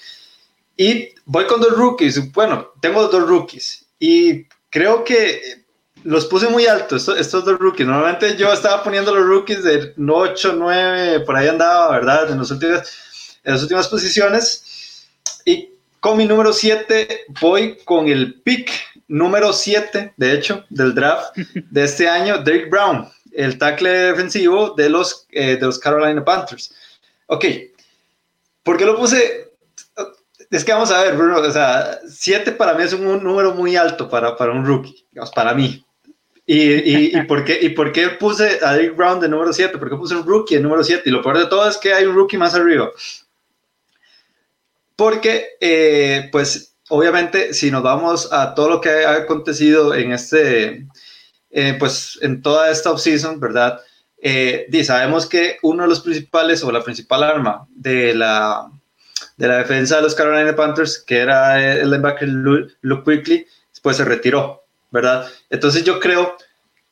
[0.76, 2.32] Y voy con dos rookies.
[2.32, 5.64] Bueno, tengo dos rookies y creo que
[6.04, 7.86] los puse muy altos, estos, dos rookies.
[7.86, 12.32] Normalmente yo estaba poniendo los rookies de 8, 9, por ahí andaba, ¿verdad?
[12.32, 12.82] En, los últimos,
[13.44, 15.06] en las últimas posiciones.
[15.46, 18.72] Y con mi número 7 voy con el pick
[19.08, 21.36] número 7, de hecho, del draft
[21.72, 26.74] de este año, Derek Brown, el tackle defensivo de los, eh, de los Carolina Panthers.
[27.28, 27.46] Ok,
[28.64, 29.52] ¿por qué lo puse?
[30.50, 33.76] Es que vamos a ver, Bruno, o sea, 7 para mí es un, número muy
[33.76, 35.84] alto para, para un rookie, para mí.
[36.46, 39.78] ¿Y, y, por qué, ¿Y por qué puse a Derek Brown de número 7?
[39.78, 41.04] ¿Por qué puse un rookie de número 7?
[41.06, 42.92] Y lo peor de todo es que hay un rookie más arriba.
[44.96, 50.88] Porque, eh, pues, obviamente, si nos vamos a todo lo que ha acontecido en este,
[51.52, 53.82] eh, pues, en toda esta offseason, ¿verdad?
[54.22, 58.72] Eh, sabemos que uno de los principales o la principal arma de la,
[59.38, 63.46] de la defensa de los Carolina Panthers, que era el linebacker Luke Quickly,
[63.84, 65.30] pues se retiró, ¿verdad?
[65.50, 66.38] Entonces yo creo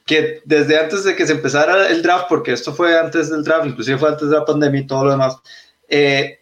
[0.06, 3.66] que desde antes de que se empezara el draft, porque esto fue antes del draft,
[3.66, 5.38] inclusive fue antes de la pandemia y todo lo demás,
[5.88, 6.41] eh,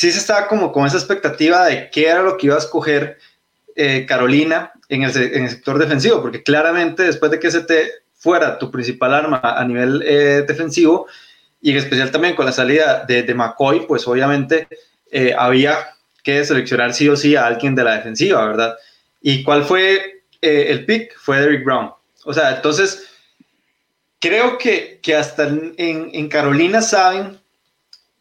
[0.00, 3.18] sí se estaba como con esa expectativa de qué era lo que iba a escoger
[3.76, 8.70] eh, Carolina en el, sector defensivo, porque claramente después de que se te fuera tu
[8.70, 11.06] principal arma a nivel eh, defensivo,
[11.60, 14.68] y en especial también con la salida de, de McCoy, pues obviamente
[15.10, 15.76] eh, había
[16.24, 18.78] que seleccionar sí o sí a alguien de la defensiva, ¿verdad?
[19.20, 21.14] ¿Y cuál fue el pick?
[21.18, 21.92] Fue Derrick Brown.
[22.24, 23.06] O sea, entonces,
[24.18, 27.38] creo que, que hasta en, en Carolina saben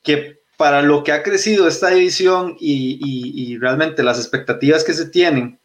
[0.04, 5.58] que para lo que ha crecido esta división y, realmente las expectativas que se tienen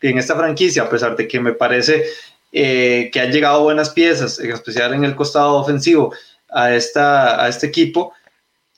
[0.00, 2.04] en esta franquicia, a pesar de que me parece
[2.52, 6.14] eh, que han llegado buenas piezas, en especial en el costado ofensivo,
[6.50, 8.12] a, esta, a este equipo,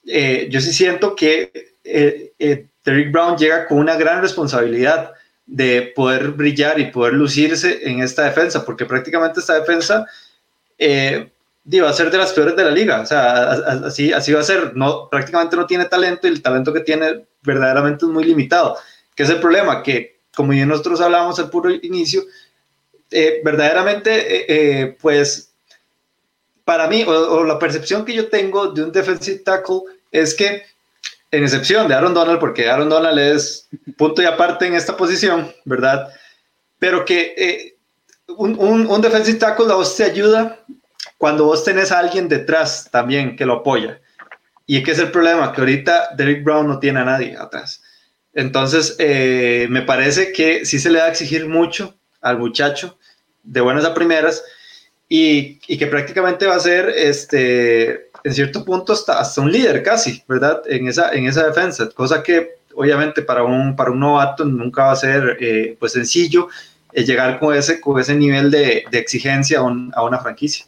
[0.06, 5.12] eh, yo sí siento que eh, Derrick Brown llega con una gran responsabilidad
[5.44, 10.06] de poder brillar y poder lucirse en esta defensa, porque prácticamente esta defensa
[11.82, 13.50] va a ser de las peores de la liga, o sea,
[13.86, 17.26] así, así va a ser, no, prácticamente no tiene talento y el talento que tiene
[17.42, 18.76] verdaderamente es muy limitado,
[19.14, 22.22] que es el problema, que como ya nosotros hablamos al puro inicio,
[23.10, 25.52] eh, verdaderamente, eh, eh, pues,
[26.64, 30.62] para mí, o, la percepción que yo tengo de un defensive tackle es que,
[31.32, 35.52] en excepción de Aaron Donald, porque Aaron Donald es punto y aparte en esta posición,
[35.64, 36.08] ¿verdad?
[36.78, 37.76] Pero que
[38.28, 40.58] un, un, un defensive tackle a vos te ayuda
[41.20, 44.00] cuando vos tenés a alguien detrás también que lo apoya.
[44.64, 45.52] ¿Y qué es el problema?
[45.52, 47.82] Que ahorita Derek Brown no tiene a nadie atrás.
[48.32, 52.98] Entonces, eh, me parece que sí se le va a exigir mucho al muchacho,
[53.42, 54.42] de buenas a primeras,
[55.10, 60.24] y, que prácticamente va a ser, este, en cierto punto, hasta, hasta, un líder casi,
[60.26, 60.62] ¿verdad?
[60.70, 64.92] En esa, en esa defensa, cosa que obviamente para un, para un novato nunca va
[64.92, 66.48] a ser eh, pues sencillo
[66.94, 70.64] eh, llegar con ese, con ese nivel de, de exigencia a, a una franquicia.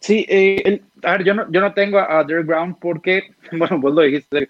[0.00, 3.94] Sí, eh, a ver, yo no, yo no tengo a, Derek Brown porque, bueno, vos
[3.94, 4.48] lo dijiste,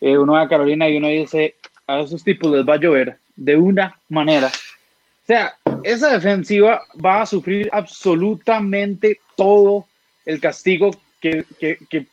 [0.00, 3.18] eh, uno va a Carolina y uno dice, a esos tipos les va a llover
[3.36, 4.46] de una manera.
[4.46, 9.86] O sea, esa defensiva va a sufrir absolutamente todo
[10.24, 12.06] el castigo que, que, que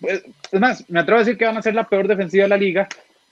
[0.00, 0.22] pues,
[0.52, 2.56] es más, me atrevo a decir que van a ser la peor defensiva de la
[2.56, 2.88] liga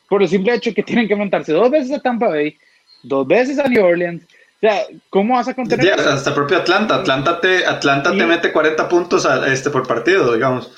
[0.09, 2.57] por el simple hecho que tienen que montarse dos veces a Tampa Bay,
[3.03, 4.23] dos veces a New Orleans,
[4.67, 5.93] sea, ¿cómo vas a contener?
[5.95, 6.97] hasta propio Atlanta.
[6.97, 10.71] Atlanta te, Atlanta te mete 40 puntos a, este, por partido, digamos.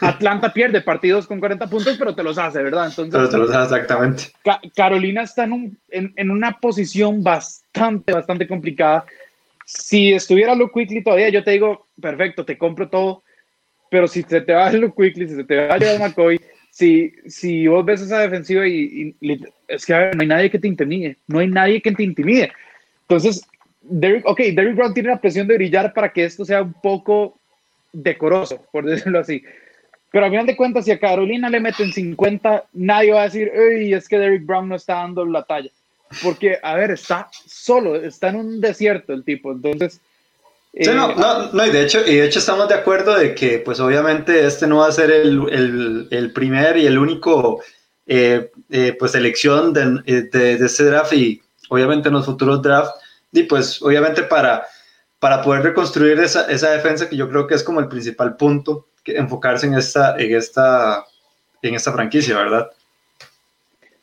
[0.00, 2.86] Atlanta pierde partidos con 40 puntos, pero te los hace, ¿verdad?
[2.86, 4.24] Entonces, pero te los hace, exactamente.
[4.74, 9.04] Carolina está en, un, en, en, una posición bastante, bastante complicada.
[9.64, 13.22] Si estuviera Luke Quickly todavía, yo te digo, perfecto, te compro todo.
[13.90, 16.40] Pero si se te va Luke Quickly, si se te va a McCoy,
[16.70, 19.14] si, si vos ves esa defensiva y,
[19.68, 22.50] es que no hay nadie que te intimide, no hay nadie que te intimide.
[23.12, 23.46] Entonces,
[23.82, 27.36] Derrick, ok, Derrick Brown tiene la presión de brillar para que esto sea un poco
[27.92, 29.42] decoroso, por decirlo así.
[30.10, 33.52] Pero a final de cuentas, si a Carolina le meten 50, nadie va a decir,
[33.54, 35.70] uy, es que Derrick Brown no está dando la talla.
[36.22, 39.52] Porque, a ver, está solo, está en un desierto el tipo.
[39.52, 40.00] Entonces.
[40.74, 43.34] Sí, no, eh, no, no, y de hecho, y de hecho estamos de acuerdo de
[43.34, 47.62] que, pues obviamente, este no va a ser el, el, el primer y el único,
[48.06, 53.01] eh, eh, pues, elección de, de, de este draft y obviamente en los futuros drafts
[53.32, 54.66] y pues obviamente para,
[55.18, 58.88] para poder reconstruir esa, esa, defensa que yo creo que es como el principal punto,
[59.02, 61.04] que enfocarse en esta, en esta,
[61.62, 62.70] en esta franquicia, ¿verdad?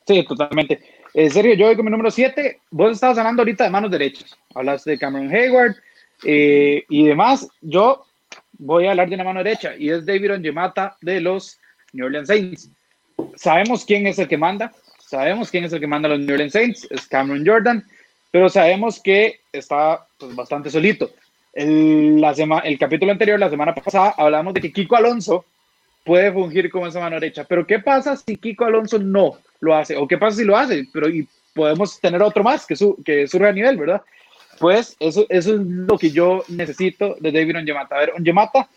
[0.08, 0.82] Sí, totalmente.
[1.14, 2.60] En serio, yo voy con mi número 7.
[2.72, 4.38] Vos estabas hablando ahorita de manos derechas.
[4.54, 5.76] Hablas de Cameron Hayward
[6.24, 7.48] eh, y demás.
[7.62, 8.06] Yo
[8.54, 11.60] voy a hablar de una mano derecha y es David Ongemata de los
[11.94, 12.70] New Orleans Saints.
[13.36, 14.72] Sabemos quién es el que manda.
[15.00, 16.88] Sabemos quién es el que manda a los New Orleans Saints.
[16.92, 17.86] Es Cameron Jordan
[18.32, 21.12] pero sabemos que está pues, bastante solito.
[21.54, 22.32] El, la
[22.64, 25.46] el capítulo anterior, la semana pasada, hablamos de que Kiko Alonso
[26.06, 29.38] puede fungir como esa mano derecha, pero ¿qué pasa si Kiko Alonso no?
[29.60, 29.98] lo hace?
[29.98, 30.88] ¿O qué pasa si lo hace?
[30.92, 34.02] Pero y podemos tener otro más que, su, que surja a nivel, ¿verdad?
[34.60, 37.96] Pues eso, eso es lo que yo necesito de David Onyemata.
[37.96, 38.70] A ver, Onyemata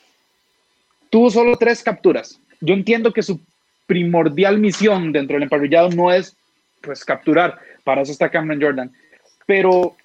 [1.10, 2.40] tuvo solo tres capturas.
[2.60, 3.40] Yo entiendo que su
[3.86, 6.36] primordial misión dentro del emparrillado no es
[6.80, 8.92] pues capturar, para eso está Cameron Jordan.
[9.46, 9.96] Pero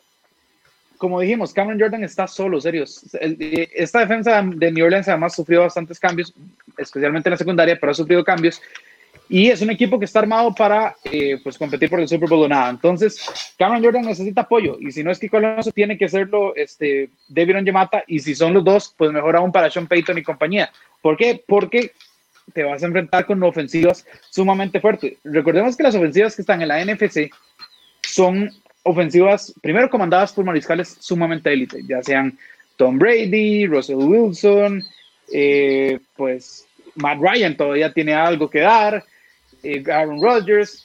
[0.98, 3.06] como dijimos, Cameron Jordan está solo, serios.
[3.22, 6.34] Esta defensa de New Orleans además sufrió bastantes cambios,
[6.78, 8.62] especialmente en la secundaria, pero ha sufrido cambios.
[9.30, 12.44] Y es un equipo que está armado para eh, pues competir por el Super Bowl
[12.44, 12.70] o nada.
[12.70, 14.78] Entonces, Cameron Jordan necesita apoyo.
[14.80, 18.04] Y si no es que Alonso, tiene que serlo este, David Onyemata.
[18.08, 20.72] Y si son los dos, pues mejor aún para Sean Payton y compañía.
[21.02, 21.44] ¿Por qué?
[21.46, 21.92] Porque
[22.54, 25.18] te vas a enfrentar con ofensivas sumamente fuertes.
[25.26, 27.30] Recordemos que las ofensivas que están en la NFC
[28.04, 28.50] son
[28.88, 32.38] ofensivas, primero comandadas por mariscales sumamente élite, ya sean
[32.78, 34.84] Tom Brady, Russell Wilson,
[35.32, 39.04] eh, pues Matt Ryan todavía tiene algo que dar,
[39.64, 40.84] eh, Aaron Rodgers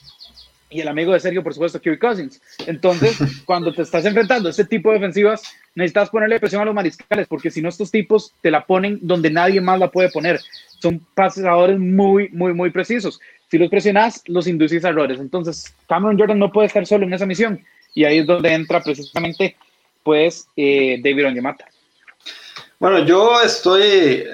[0.69, 2.41] y el amigo de Sergio, por supuesto, Kirk Cousins.
[2.65, 5.43] Entonces, cuando te estás enfrentando a este tipo de ofensivas,
[5.75, 9.29] necesitas ponerle presión a los mariscales, porque si no, estos tipos te la ponen donde
[9.29, 10.39] nadie más la puede poner.
[10.79, 13.21] Son pasadores muy, muy, muy precisos.
[13.49, 15.19] Si los presionas, los inducís a errores.
[15.19, 17.63] Entonces, Cameron Jordan no puede estar solo en esa misión.
[17.93, 19.55] Y ahí es donde entra precisamente,
[20.03, 21.67] pues, eh, David Onyemata.
[22.83, 24.27] Bueno, yo estoy eh,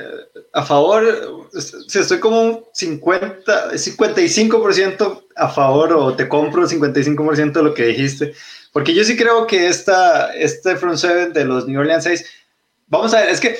[0.53, 7.73] a favor, estoy como un 50, 55% a favor o te compro 55% de lo
[7.75, 8.33] que dijiste,
[8.71, 12.25] porque yo sí creo que esta, este front seven de los New Orleans 6,
[12.87, 13.59] vamos a ver, es que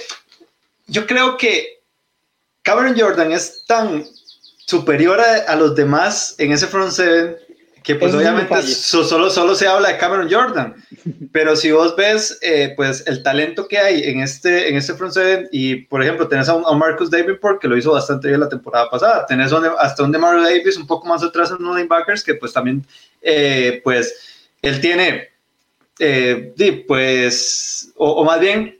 [0.87, 1.81] yo creo que
[2.63, 4.05] Cameron Jordan es tan
[4.65, 7.37] superior a, a los demás en ese front seven
[7.83, 10.75] que pues obviamente solo, solo se habla de Cameron Jordan,
[11.31, 15.13] pero si vos ves eh, pues el talento que hay en este, en este front
[15.13, 18.49] seven y por ejemplo tenés a, un, Marcus Davenport que lo hizo bastante bien la
[18.49, 22.35] temporada pasada, tenés hasta un DeMario Davis un poco más atrás en los linebackers que
[22.35, 22.85] pues también
[23.21, 24.15] eh, pues
[24.61, 25.29] él tiene
[25.99, 26.53] eh,
[26.87, 28.77] pues o, más bien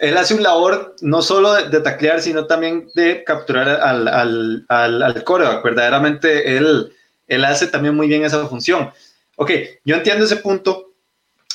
[0.00, 5.02] él hace un labor no solo de, taclear sino también de capturar al, al, al,
[5.02, 5.24] al
[5.62, 6.92] verdaderamente él
[7.26, 8.90] él hace también muy bien esa función.
[9.36, 9.50] Ok,
[9.84, 10.92] yo entiendo ese punto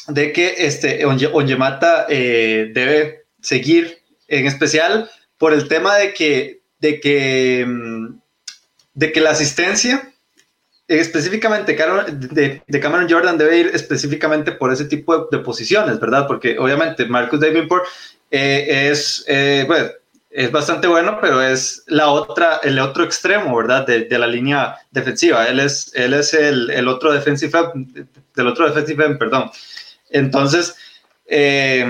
[0.07, 6.99] de que este Onyemata eh, debe seguir, en especial por el tema de que, de
[6.99, 8.19] que, mm,
[8.93, 10.11] de que la asistencia,
[10.87, 16.27] específicamente de, de, Cameron Jordan, debe ir específicamente por ese tipo de, posiciones, ¿verdad?
[16.27, 17.85] Porque obviamente Marcus Davenport
[18.31, 19.89] eh, es, eh, bueno,
[20.29, 23.85] es bastante bueno, pero es la otra, el otro extremo, ¿verdad?
[23.87, 25.47] De, de la línea defensiva.
[25.47, 27.51] Él es, él es el, el otro defensive,
[28.35, 29.49] del otro defensive, perdón.
[30.09, 30.75] Entonces,
[31.25, 31.85] eh,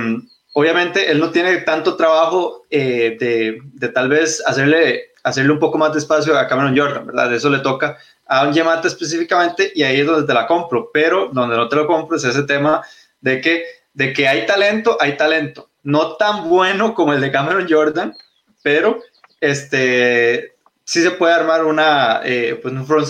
[0.54, 5.78] obviamente, él no tiene tanto trabajo eh, de, de, tal vez hacerle, hacerle un poco
[5.78, 7.34] más de espacio a Cameron Jordan, ¿verdad?
[7.34, 11.30] Eso le toca a un Yamata específicamente y ahí es donde te la compro, pero
[11.34, 12.84] donde no te lo compro es ese tema
[13.20, 15.70] de que, de que hay talento, hay talento.
[15.84, 18.16] No tan bueno como el de Cameron Jordan,
[18.62, 19.02] pero
[19.42, 20.56] este,
[20.90, 23.08] sí se puede armar una, eh, pues un front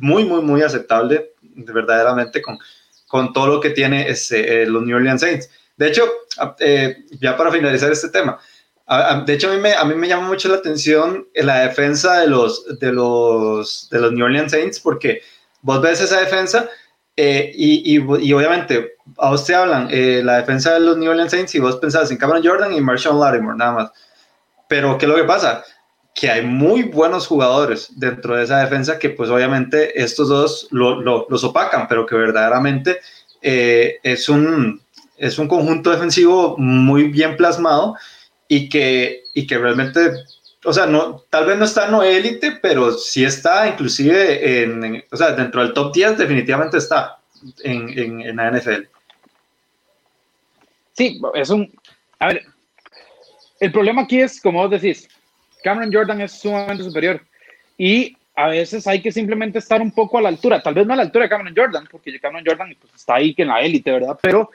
[0.00, 2.56] muy, muy, muy aceptable, verdaderamente, con,
[3.08, 5.50] con todo lo que tiene este, eh, los New Orleans Saints.
[5.76, 6.04] De hecho,
[6.60, 8.38] eh, ya para finalizar este tema,
[9.26, 12.28] de hecho a mí, me, a mí me llama mucho la atención la defensa de
[12.28, 15.22] los, de los, de los New Orleans Saints, porque
[15.62, 16.68] vos ves esa defensa
[17.16, 19.88] y, y, obviamente a vos te hablan
[20.24, 23.18] la defensa de los New Orleans Saints y vos pensás en Cameron Jordan y Marshall
[23.18, 23.90] Lattimore, nada más
[24.70, 25.64] pero ¿qué es lo que pasa?
[26.14, 31.00] Que hay muy buenos jugadores dentro de esa defensa que pues obviamente estos dos lo,
[31.00, 33.00] los opacan, pero que verdaderamente
[33.42, 34.80] eh, es, un,
[35.16, 37.96] es un conjunto defensivo muy bien plasmado
[38.46, 40.12] y que, y que realmente,
[40.64, 45.16] o sea, no, tal vez no está no élite, pero sí está inclusive en, o
[45.16, 47.18] sea, dentro del top 10 definitivamente está
[47.64, 48.84] en, en, en la NFL.
[50.92, 51.72] Sí, es un,
[52.20, 52.46] a ver,
[53.60, 55.08] el problema aquí es, como vos decís,
[55.62, 57.20] Cameron Jordan es sumamente superior
[57.76, 60.94] y a veces hay que simplemente estar un poco a la altura, tal vez no
[60.94, 63.60] a la altura de Cameron Jordan, porque Cameron Jordan pues, está ahí que en la
[63.60, 64.18] élite, ¿verdad?
[64.22, 64.50] Pero,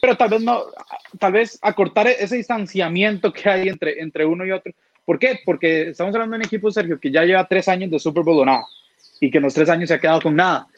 [0.00, 0.62] pero tal vez no,
[1.18, 4.72] tal vez acortar ese distanciamiento que hay entre, entre uno y otro.
[5.04, 5.40] ¿Por qué?
[5.44, 8.40] Porque estamos hablando de un equipo, Sergio, que ya lleva tres años de Super Bowl
[8.40, 8.64] o nada,
[9.20, 10.68] y que en los tres años se ha quedado con nada.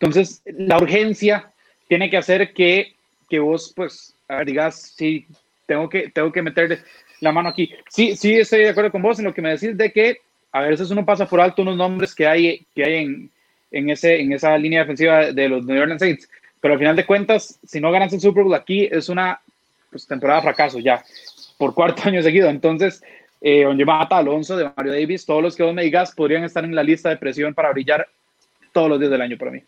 [0.00, 1.52] Entonces, la urgencia
[1.86, 2.94] tiene que hacer que,
[3.28, 4.14] que vos, pues,
[4.44, 5.26] digas, sí,
[5.66, 6.82] tengo que, tengo que meter
[7.20, 7.72] la mano aquí.
[7.88, 10.18] Sí, sí, estoy de acuerdo con vos en lo que me decís de que
[10.52, 13.30] a veces uno pasa por alto unos nombres que hay, que hay en,
[13.70, 16.28] en, ese, en esa línea defensiva de los New Orleans Saints,
[16.60, 19.40] pero al final de cuentas, si no ganas el Super Bowl aquí, es una
[19.90, 21.02] pues, temporada de fracaso ya,
[21.58, 22.48] por cuarto año seguido.
[22.48, 23.02] Entonces,
[23.40, 26.74] eh, Onyemata, Alonso, de Mario Davis, todos los que vos me digas podrían estar en
[26.74, 28.06] la lista de presión para brillar
[28.72, 29.62] todos los días del año para mí.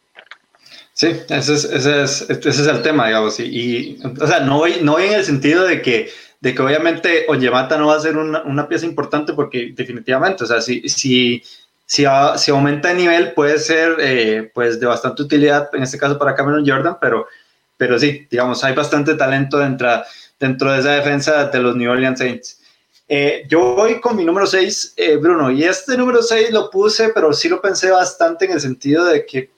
[0.95, 3.41] Sí, ese es, ese es, el tema, digamos.
[3.41, 6.11] Y, y, o sea, no voy, no voy en el sentido de que,
[6.43, 10.47] de que obviamente Onyemata no va a ser una, una pieza importante porque definitivamente, o
[10.47, 11.41] sea, si, si,
[11.87, 12.05] si,
[12.37, 16.35] si aumenta de nivel puede ser eh, pues de bastante utilidad, en este caso para
[16.35, 17.29] Cameron Jordan, pero,
[17.77, 20.03] pero sí, digamos, hay bastante talento dentro,
[20.41, 22.61] dentro de esa defensa de los New Orleans Saints.
[23.07, 27.11] Eh, yo voy con mi número 6, eh, Bruno, y este número 6 lo puse,
[27.11, 29.49] pero sí lo pensé bastante en el sentido de que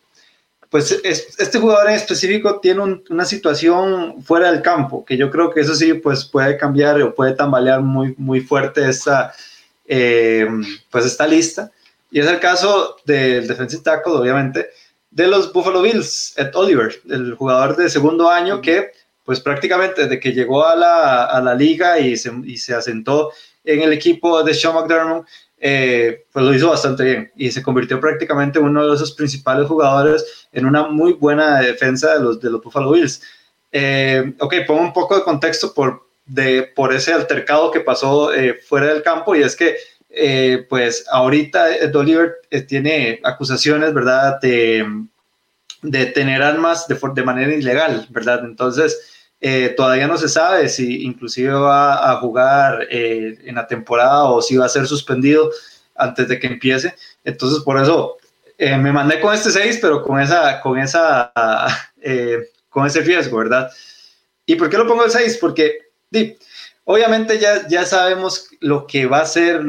[0.74, 5.60] pues este jugador en específico tiene una situación fuera del campo, que yo creo que
[5.60, 9.32] eso sí, pues puede cambiar o puede tambalear muy, muy fuerte esta,
[9.86, 10.48] eh,
[10.90, 11.70] pues esta lista.
[12.10, 14.66] Y es el caso del defensive tackle, obviamente,
[15.12, 18.90] de los Buffalo Bills, Ed Oliver, el jugador de segundo año que,
[19.24, 23.30] pues prácticamente desde que llegó a la, a la liga y se, y se asentó
[23.62, 25.24] en el equipo de Sean McDermott,
[25.66, 29.66] eh, pues lo hizo bastante bien y se convirtió prácticamente en uno de esos principales
[29.66, 33.22] jugadores en una muy buena defensa de los, de los Buffalo Bills.
[33.72, 38.60] Eh, ok, pongo un poco de contexto por, de, por ese altercado que pasó eh,
[38.68, 39.74] fuera del campo y es que
[40.68, 42.34] pues ahorita Ed Oliver
[42.68, 44.38] tiene acusaciones, ¿verdad?
[44.40, 44.86] De,
[45.82, 48.44] de tener armas de, de manera ilegal, ¿verdad?
[48.44, 49.13] Entonces,
[49.46, 54.40] eh, todavía no se sabe si inclusive va a jugar eh, en la temporada o
[54.40, 55.50] si va a ser suspendido
[55.94, 56.94] antes de que empiece.
[57.24, 58.16] Entonces, por eso
[58.56, 61.30] eh, me mandé con este 6, pero con, esa, con, esa,
[62.70, 63.70] con ese riesgo, ¿verdad?
[64.46, 65.36] ¿Y por qué lo pongo el 6?
[65.38, 65.76] Porque
[66.84, 69.60] obviamente ya, ya sabemos lo que va a ser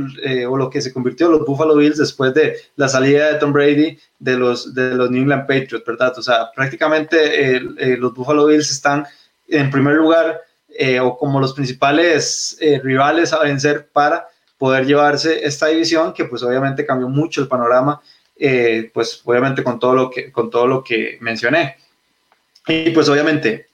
[0.47, 3.99] o lo que se convirtió los Buffalo Bills después de la salida de Tom Brady
[4.19, 6.17] de los, de los New England Patriots, ¿verdad?
[6.17, 7.59] O sea, prácticamente
[7.97, 9.05] los Buffalo Bills están
[9.47, 10.41] en primer lugar
[10.77, 14.27] eh, o como los principales eh, rivales a vencer para
[14.57, 18.01] poder llevarse esta división que pues obviamente cambió mucho el panorama
[18.35, 21.77] eh, pues obviamente con todo lo que con todo lo que mencioné.
[22.67, 23.67] Y pues obviamente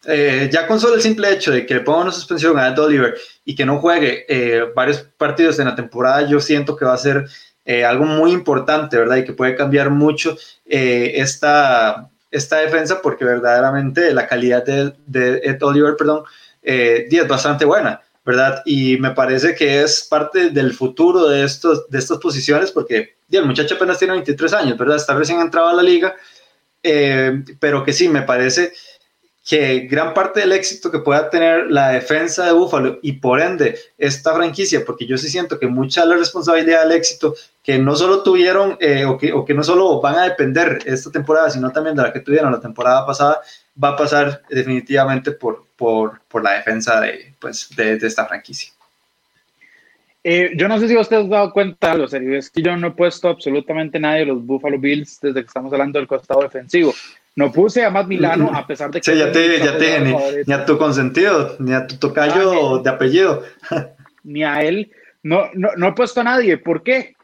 [0.52, 3.18] ya con solo el simple hecho de que le ponga una suspensión a Ed Oliver
[3.46, 4.26] y que no juegue
[4.76, 7.26] varios partidos en la temporada yo siento que va a ser
[7.88, 14.28] algo muy importante verdad y que puede cambiar mucho esta esta defensa porque verdaderamente la
[14.28, 16.24] calidad de, de Ed Oliver, perdón,
[16.64, 18.62] eh, es bastante buena, ¿verdad?
[18.66, 23.46] Y me parece que es parte del futuro de, estos, de estas posiciones porque el
[23.46, 24.98] muchacho apenas tiene 23 años, ¿verdad?
[24.98, 26.16] Está recién entrado a la liga,
[26.84, 28.74] eh, pero que sí, me parece
[29.48, 33.78] que gran parte del éxito que pueda tener la defensa de Buffalo y por ende
[33.98, 37.34] esta franquicia, porque yo sí siento que mucha de la responsabilidad del éxito
[37.64, 41.12] que no solo tuvieron eh, o, que, o, que, no solo van a depender esta
[41.12, 43.42] temporada, sino también de la que tuvieron la temporada pasada,
[43.82, 48.72] va a pasar definitivamente por, por, por la defensa de, pues, de, esta franquicia.
[50.24, 52.90] Eh, yo no sé si ustedes han dado cuenta, lo serio, es que yo no
[52.90, 56.94] he puesto absolutamente nadie de los Buffalo Bills desde que estamos hablando del costado defensivo.
[57.36, 59.12] No puse a Matt Milano a pesar de que...
[59.12, 60.14] Sí, ya te, ya te ni,
[60.46, 63.44] ni, a tu consentido, ni a tu tocayo ah, de apellido.
[64.24, 64.92] Ni a él.
[65.24, 66.58] No, no, no he puesto a nadie.
[66.58, 67.16] ¿Por qué?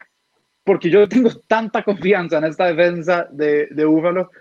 [0.63, 4.31] Porque yo tengo tanta confianza en esta defensa de, de Búfalo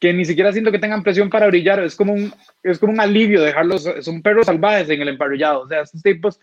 [0.00, 1.78] que ni siquiera siento que tengan presión para brillar.
[1.80, 3.88] Es como un, es como un alivio dejarlos.
[4.00, 5.60] Son perros salvajes en el emparrillado.
[5.60, 6.40] O sea, estos tipos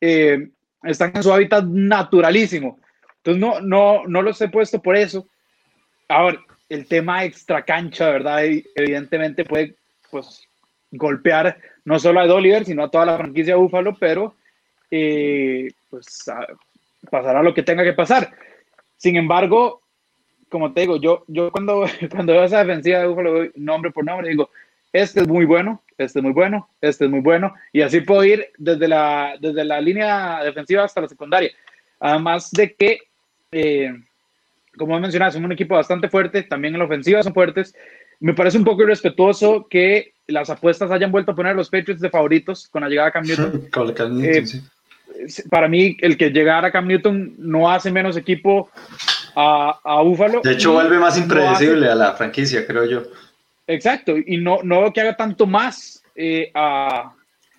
[0.00, 0.48] eh,
[0.84, 2.78] están en su hábitat naturalísimo.
[3.16, 5.26] Entonces, no, no, no los he puesto por eso.
[6.08, 6.38] Ahora,
[6.74, 8.44] el tema extra cancha, ¿verdad?
[8.74, 9.76] Evidentemente puede
[10.10, 10.46] pues,
[10.90, 14.34] golpear no solo a Ed sino a toda la franquicia de Búfalo, pero
[14.90, 16.24] eh, pues
[17.10, 18.32] pasará lo que tenga que pasar.
[18.96, 19.82] Sin embargo,
[20.48, 24.28] como te digo, yo, yo cuando, cuando veo esa defensiva de Búfalo, nombre por nombre,
[24.28, 24.50] digo,
[24.92, 28.24] este es muy bueno, este es muy bueno, este es muy bueno, y así puedo
[28.24, 31.50] ir desde la, desde la línea defensiva hasta la secundaria.
[31.98, 32.98] Además de que
[33.50, 33.92] eh,
[34.76, 37.74] como mencionado, son un equipo bastante fuerte, también en la ofensiva son fuertes.
[38.20, 42.10] Me parece un poco irrespetuoso que las apuestas hayan vuelto a poner los Patriots de
[42.10, 43.68] favoritos con la llegada de Cam Newton.
[45.16, 48.68] Eh, para mí, el que llegara Cam Newton no hace menos equipo
[49.36, 50.40] a, a Buffalo.
[50.42, 53.02] De hecho, vuelve más impredecible a la franquicia, creo yo.
[53.66, 57.14] Exacto, y no, no que haga tanto más eh, a...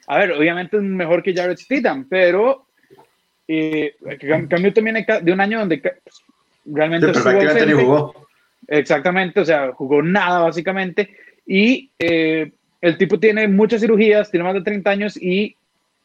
[0.07, 2.67] A ver, obviamente es mejor que Jared Stidham, pero
[3.47, 5.81] eh, Cam Newton viene de un año donde
[6.65, 8.27] realmente prácticamente ni jugó.
[8.67, 11.15] Exactamente, o sea, jugó nada básicamente.
[11.45, 12.51] Y eh,
[12.81, 15.55] el tipo tiene muchas cirugías, tiene más de 30 años y,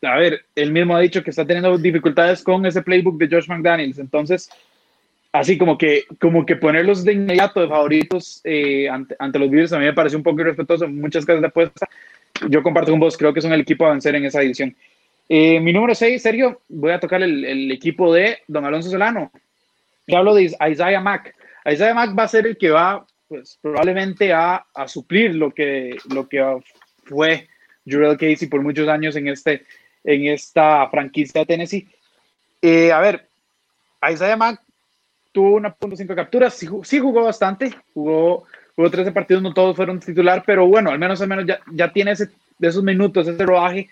[0.02, 3.48] a ver, él mismo ha dicho que está teniendo dificultades con ese playbook de Josh
[3.48, 3.98] McDaniels.
[3.98, 4.50] Entonces,
[5.32, 9.72] así como que, como que ponerlos de inmediato de favoritos eh, ante, ante, los Bills
[9.72, 11.88] a mí me parece un poco irrespetuoso en muchas casas de apuesta.
[12.48, 14.74] Yo comparto con vos, creo que son el equipo a vencer en esa edición.
[15.28, 19.30] Eh, mi número 6, Sergio, voy a tocar el, el equipo de Don Alonso Solano
[20.16, 21.34] hablo de Isaiah Mack.
[21.64, 25.96] Isaiah Mack va a ser el que va pues probablemente a, a suplir lo que,
[26.12, 26.42] lo que
[27.04, 27.48] fue
[27.86, 29.64] Jurel Casey por muchos años en, este,
[30.04, 31.88] en esta franquicia de Tennessee.
[32.60, 33.28] Eh, a ver,
[34.10, 34.60] Isaiah Mack
[35.32, 38.44] tuvo una .5 capturas, sí, sí, jugó bastante, jugó,
[38.74, 41.92] jugó 13 partidos, no todos fueron titular, pero bueno, al menos al menos ya, ya
[41.92, 43.88] tiene ese, de esos minutos, ese rodaje,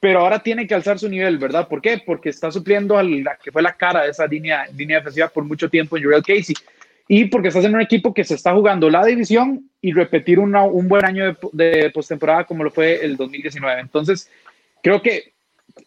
[0.00, 1.68] pero ahora tiene que alzar su nivel, ¿verdad?
[1.68, 2.02] ¿Por qué?
[2.04, 5.44] Porque está supliendo a la que fue la cara de esa línea, línea defensiva por
[5.44, 6.54] mucho tiempo en Jurel Casey.
[7.06, 10.62] Y porque estás en un equipo que se está jugando la división y repetir una,
[10.62, 13.80] un buen año de, de postemporada como lo fue el 2019.
[13.80, 14.30] Entonces,
[14.82, 15.32] creo que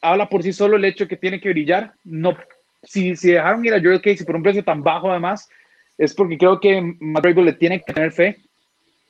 [0.01, 1.93] habla por sí solo el hecho que tiene que brillar.
[2.03, 2.37] No
[2.83, 5.49] si, si dejaron ir a Joel Casey por un precio tan bajo además,
[5.97, 8.37] es porque creo que Matt le tiene que tener fe.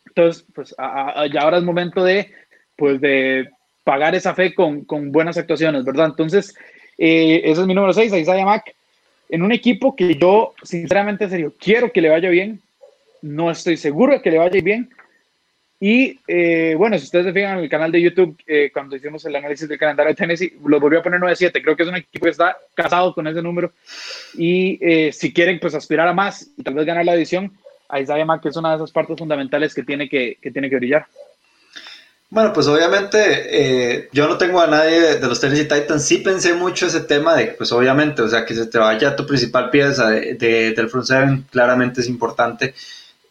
[0.08, 2.32] Entonces, pues ya ahora es momento de,
[2.76, 3.49] pues, de
[3.84, 6.08] pagar esa fe con, con buenas actuaciones, ¿verdad?
[6.08, 6.56] Entonces,
[6.98, 8.74] eh, ese es mi número 6, Isaiah Mack,
[9.30, 12.62] en un equipo que yo, sinceramente, serio, quiero que le vaya bien.
[13.22, 14.90] No estoy seguro de que le vaya bien,
[15.86, 19.26] y eh, bueno, si ustedes se fijan en el canal de YouTube, eh, cuando hicimos
[19.26, 21.62] el análisis del calendario de Tennessee, lo volvió a poner 9-7.
[21.62, 23.74] Creo que es un equipo que está casado con ese número.
[24.38, 27.52] Y eh, si quieren pues aspirar a más y tal vez ganar la edición,
[27.94, 31.06] Isaiah Mack es una de esas partes fundamentales que tiene que, que tiene que brillar.
[32.34, 36.04] Bueno, pues obviamente yo no tengo a nadie de los Tennessee Titans.
[36.04, 39.28] Sí pensé mucho ese tema de, pues obviamente, o sea, que se te vaya tu
[39.28, 42.74] principal pieza de, del front seven, claramente es importante.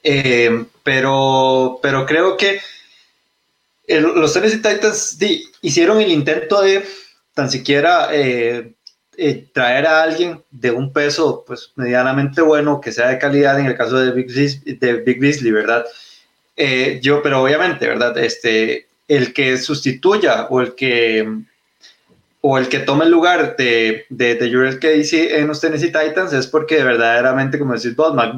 [0.05, 2.61] Eh, pero, pero creo que
[3.89, 5.19] los Tennessee Titans
[5.63, 6.85] hicieron el intento de
[7.35, 8.73] tan siquiera eh,
[9.17, 13.67] eh, traer a alguien de un peso pues medianamente bueno, que sea de calidad en
[13.67, 14.29] el caso de Big,
[14.79, 15.85] de Big Beasley, ¿verdad?
[17.01, 18.17] yo, pero obviamente, ¿verdad?
[18.19, 21.27] Este, el que sustituya o el que
[22.43, 26.33] o el que tome el lugar de, de, de Jurel Casey en los Tennessee Titans
[26.33, 28.35] es porque verdaderamente, como decís vos, Mac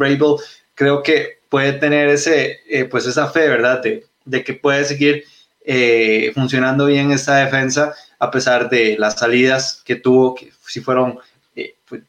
[0.75, 3.83] creo que puede tener ese, eh, pues esa fe, ¿verdad?
[3.83, 5.25] De, que puede seguir
[5.65, 11.19] eh, funcionando bien esta defensa a pesar de las salidas que tuvo, que si fueron
[11.57, 12.03] eh, pues,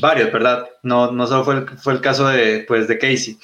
[0.00, 0.68] varios, ¿verdad?
[0.84, 3.38] No, no solo fue el, fue el caso de, pues, de Casey.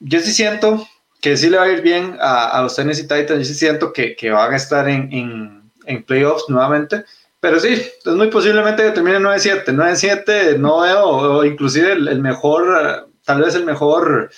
[0.00, 0.88] yo sí siento
[1.22, 3.92] que sí le va a ir bien a, a los Tennessee Titans, yo sí siento
[3.92, 7.04] que, que van a estar en, en, en playoffs nuevamente,
[7.38, 9.64] pero sí, es muy posiblemente que termine 9-7.
[9.66, 14.30] 9-7 no veo, o inclusive el, el, mejor tal vez el mejor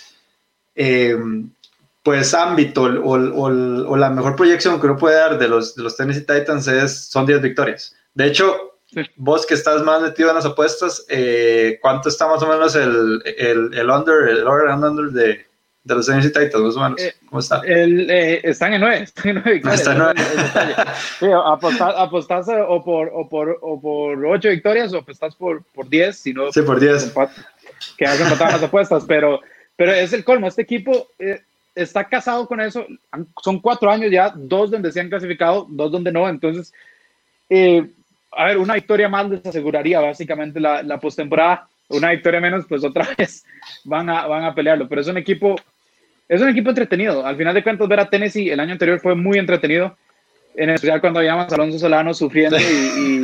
[0.75, 1.17] eh,
[2.03, 6.27] pues ámbito o, la mejor proyección que uno puede dar de los, de los Tennessee
[6.27, 7.97] Titans es, son 10 victorias.
[8.13, 8.79] De hecho,
[9.17, 13.23] vos que estás más metido en las apuestas, eh, ¿cuánto está más o menos el,
[13.25, 15.47] el, el under, el over and under de,
[15.85, 17.01] de los Tennessee Titans, más o menos?
[17.01, 17.61] Eh, ¿Cómo está?
[17.65, 19.81] El, están en 9, están en 9 victorias.
[19.81, 20.21] Está en 9.
[21.21, 21.27] sí,
[21.97, 26.33] apostás, o, por, o, por, o por 8 victorias o apostás por, por 10, si
[26.33, 26.51] no...
[26.53, 27.13] Sí, por 10
[27.97, 29.41] que hacen las apuestas, pero,
[29.77, 30.47] pero es el colmo.
[30.47, 31.41] Este equipo eh,
[31.75, 32.87] está casado con eso.
[33.43, 36.29] Son cuatro años ya, dos donde se han clasificado, dos donde no.
[36.29, 36.73] Entonces,
[37.49, 37.87] eh,
[38.33, 41.69] a ver, una victoria más les aseguraría básicamente la, la postemporada.
[41.89, 43.45] Una victoria menos, pues otra vez
[43.85, 44.89] van a, van a pelearlo.
[44.89, 45.57] Pero es un equipo,
[46.29, 47.25] es un equipo entretenido.
[47.25, 49.97] Al final de cuentas, ver a Tennessee el año anterior fue muy entretenido
[50.57, 53.23] en especial cuando veíamos a Alonso Solano sufriendo y,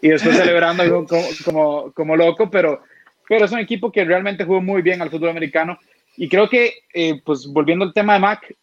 [0.00, 2.82] y, después celebrando como, como, como, loco, pero
[3.28, 5.78] pero es un equipo que realmente jugó muy bien al fútbol americano.
[6.16, 8.54] Y creo que, eh, pues volviendo al tema de Mac,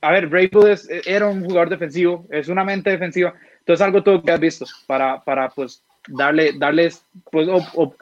[0.00, 4.30] a ver, Braywood era un jugador defensivo, es una mente defensiva, entonces algo todo que
[4.30, 7.94] has visto para, para pues darle, darles, pues, o,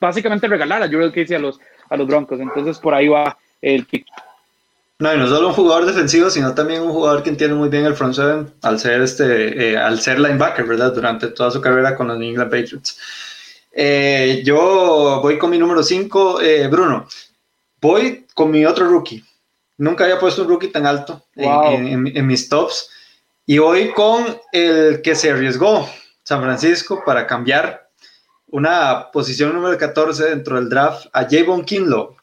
[0.00, 1.60] básicamente regalar a Jurel Casey a los,
[1.90, 2.40] a los Broncos.
[2.40, 4.06] Entonces por ahí va el pick.
[5.02, 7.84] No, y no solo un jugador defensivo, sino también un jugador que entiende muy bien
[7.86, 10.94] el front seven al ser este, eh, al ser linebacker, ¿verdad?
[10.94, 13.00] Durante toda su carrera con los New England Patriots.
[13.72, 17.08] Eh, yo voy con mi número 5, eh, Bruno.
[17.80, 19.24] Voy con mi otro rookie.
[19.76, 22.88] Nunca había puesto un rookie tan alto en, mis tops.
[23.44, 25.90] Y voy con el que se arriesgó,
[26.22, 27.88] San Francisco, para cambiar
[28.46, 32.18] una posición número 14 dentro del draft a Javon Kinlow.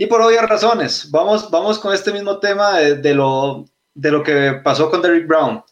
[0.00, 4.58] Y por obvias razones, vamos, vamos con este mismo tema de, lo, de lo que
[4.64, 5.62] pasó con Derrick Brown.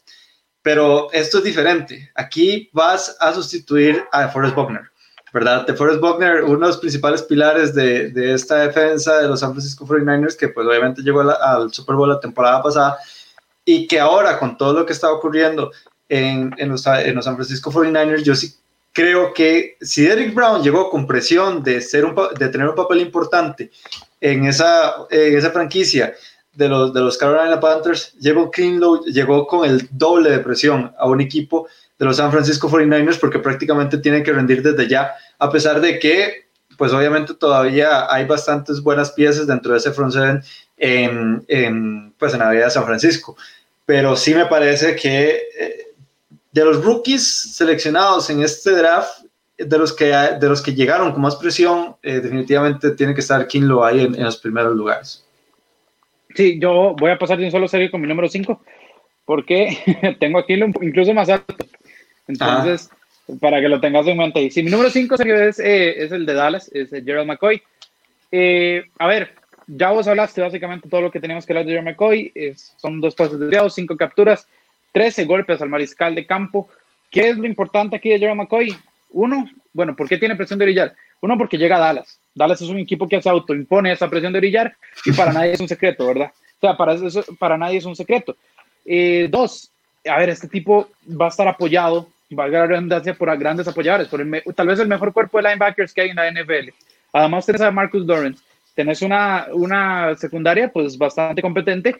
[0.61, 2.11] Pero esto es diferente.
[2.13, 4.83] Aquí vas a sustituir a Forrest Buckner.
[5.33, 5.65] ¿verdad?
[5.65, 9.53] De Forrest Buckner, uno de los principales pilares de, de, esta defensa de los San
[9.53, 12.99] Francisco 49ers, que pues obviamente llegó al Super Bowl la temporada pasada,
[13.65, 15.71] y que ahora con todo lo que está ocurriendo
[16.07, 18.53] en, en, los, en los San Francisco 49ers, yo sí
[18.93, 23.01] creo que si Derrick Brown llegó con presión de, ser un, de tener un papel
[23.01, 23.71] importante
[24.21, 26.13] en esa, esa franquicia
[26.53, 31.07] de los, de los Carolina Panthers, llegó Kinlow, llegó con el doble de presión a
[31.07, 31.67] un equipo
[31.97, 35.99] de los San Francisco 49ers porque prácticamente tienen que rendir desde ya, a pesar de
[35.99, 40.41] que pues obviamente todavía hay bastantes buenas piezas dentro de ese front seven
[40.77, 43.35] en, en pues en la vida de San Francisco.
[43.85, 45.87] Pero sí me parece que eh,
[46.53, 49.25] de los rookies seleccionados en este draft,
[49.59, 53.45] de los que, de los que llegaron con más presión, eh, definitivamente tiene que estar
[53.47, 55.25] Kinlo ahí en, los primeros lugares.
[56.33, 58.61] Sí, yo voy a pasar de un solo serie con mi número 5,
[59.25, 61.55] porque tengo a Kinlo incluso más alto.
[62.27, 62.89] Entonces,
[63.41, 64.41] para que lo tengas en mente.
[64.41, 67.61] Y si mi número 5 es, eh, es el de Dallas, es Gerald McCoy.
[68.31, 69.33] Eh, a ver,
[69.67, 72.31] ya vos hablaste básicamente todo lo que teníamos que hablar de Gerald McCoy.
[72.77, 74.47] son dos pases desviados, cinco capturas,
[74.93, 76.69] 13 golpes al mariscal de campo.
[77.11, 78.73] ¿Qué es lo importante aquí de Gerald McCoy?
[79.11, 80.95] Uno, bueno, ¿por qué tiene presión de brillar?
[81.21, 82.19] Uno, porque llega a Dallas.
[82.33, 85.59] Dallas es un equipo que se autoimpone esa presión de brillar y para nadie es
[85.59, 86.31] un secreto, ¿verdad?
[86.57, 86.95] O sea, para,
[87.37, 88.35] para nadie es un secreto.
[88.85, 89.71] Eh, dos,
[90.07, 94.25] a ver, este tipo va a estar apoyado, valga la redundancia, por grandes apoyadores, por
[94.55, 96.69] tal vez el mejor cuerpo de linebackers que hay en la NFL.
[97.13, 98.43] Además, tenés a Marcus Dorrance,
[98.75, 101.95] tenés una, una secundaria pues bastante competente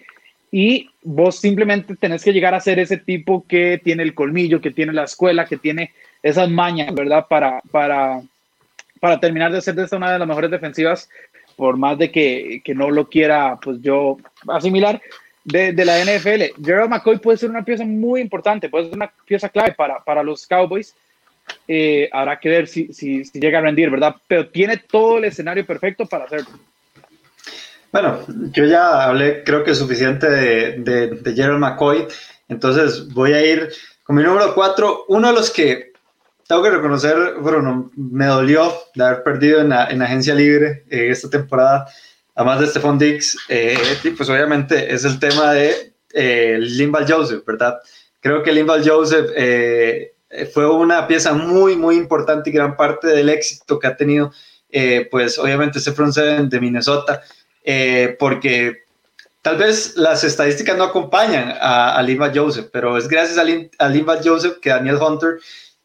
[0.51, 4.71] y vos simplemente tenés que llegar a ser ese tipo que tiene el colmillo, que
[4.71, 5.91] tiene la escuela, que tiene
[6.21, 7.25] esas mañas, ¿verdad?
[7.29, 8.21] Para, para,
[8.99, 11.09] para terminar de ser de esta una de las mejores defensivas,
[11.55, 14.17] por más de que, que no lo quiera, pues yo
[14.47, 15.01] asimilar,
[15.43, 16.63] de, de, la NFL.
[16.63, 20.23] Gerald McCoy puede ser una pieza muy importante, puede ser una pieza clave para, para
[20.23, 20.95] los Cowboys.
[21.67, 24.15] Eh, habrá que ver si, si, si, llega a rendir, ¿verdad?
[24.27, 26.49] Pero tiene todo el escenario perfecto para hacerlo.
[27.91, 28.19] Bueno,
[28.53, 32.05] yo ya hablé, creo que suficiente de, de, Gerald McCoy,
[32.47, 33.69] entonces voy a ir
[34.03, 35.88] con mi número 4, uno de los que
[36.49, 41.09] tengo que reconocer, bueno, me dolió de haber perdido en la, en agencia libre eh,
[41.11, 41.85] esta temporada,
[42.33, 43.77] además de Stephon Diggs, eh,
[44.17, 47.77] pues obviamente es el tema de eh, Limbal Joseph, ¿verdad?
[48.19, 50.15] Creo que Limbal Joseph eh,
[50.51, 54.31] fue una pieza muy, muy importante y gran parte del éxito que ha tenido,
[55.11, 57.21] pues obviamente ese front seven de Minnesota,
[58.17, 58.85] porque
[59.43, 63.89] tal vez las estadísticas no acompañan a, a Limbal Joseph, pero es gracias a, a
[63.89, 65.37] Limbal Joseph que Daniel Hunter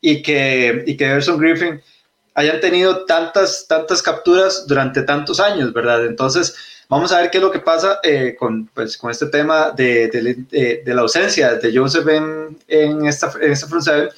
[0.06, 1.82] y que, y que Everson Griffin
[2.34, 6.04] hayan tenido tantas, tantas capturas durante tantos años, ¿verdad?
[6.04, 6.54] Entonces,
[6.90, 10.08] vamos a ver qué es lo que pasa eh, con, pues, con este tema de,
[10.08, 14.10] de, de, la ausencia de Joseph en, en esta, en esta front seven,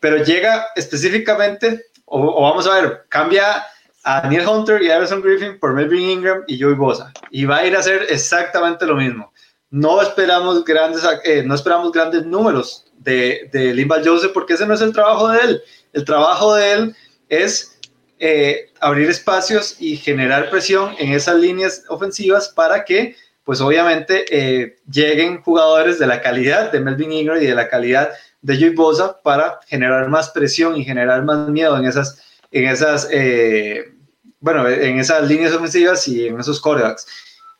[0.00, 3.64] pero llega específicamente, o, vamos a ver, cambia
[4.04, 7.58] a Neil Hunter y a Everson Griffin por Melvin Ingram y Joey Bosa, y va
[7.58, 9.31] a ir a hacer exactamente lo mismo.
[9.72, 14.74] No esperamos grandes, eh, no esperamos grandes números de, de Limbal Joseph, porque ese no
[14.74, 15.62] es el trabajo de él.
[15.94, 16.96] El trabajo de él
[17.30, 17.78] es
[18.18, 24.76] eh, abrir espacios y generar presión en esas líneas ofensivas para que, pues obviamente, eh,
[24.90, 28.10] lleguen jugadores de la calidad de Melvin Ingram y de la calidad
[28.42, 32.20] de Joey Bosa para generar más presión y generar más miedo en esas,
[32.50, 33.08] en esas,
[34.38, 37.06] bueno, en esas líneas ofensivas y en esos corebacks.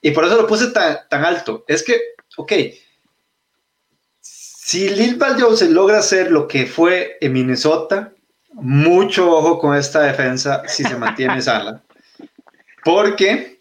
[0.03, 1.65] Y por eso lo puse tan, tan alto.
[1.69, 1.99] Es que,
[2.37, 2.53] ok,
[4.21, 8.13] si Lil Joseph logra hacer lo que fue en Minnesota,
[8.55, 11.83] mucho ojo con esta defensa si se mantiene sana.
[12.85, 13.61] Porque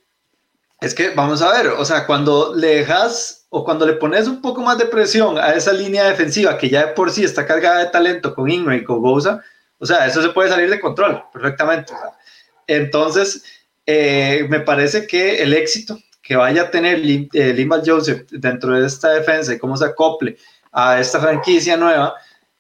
[0.80, 4.42] es que vamos a ver, o sea, cuando le dejas o cuando le pones un
[4.42, 7.80] poco más de presión a esa línea defensiva que ya de por sí está cargada
[7.80, 9.44] de talento con Ingram y con Bosa,
[9.78, 11.94] o sea, eso se puede salir de control perfectamente.
[12.68, 13.44] entonces,
[13.86, 19.10] eh, me parece que el éxito que vaya a tener eh, Joseph dentro de esta
[19.10, 20.38] defensa y cómo se acople
[20.72, 22.16] a esta franquicia nueva,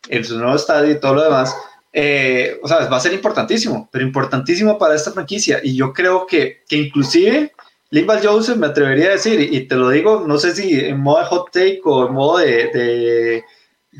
[0.09, 1.55] en su nuevo estadio y todo lo demás,
[1.93, 5.59] eh, o sea, va a ser importantísimo, pero importantísimo para esta franquicia.
[5.63, 7.53] Y yo creo que, que inclusive
[7.89, 11.19] Limbal Joseph me atrevería a decir, y te lo digo, no sé si en modo
[11.19, 13.43] de hot take o en modo de, de,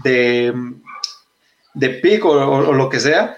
[0.03, 0.53] de,
[1.74, 3.38] de pick o, o, lo que sea,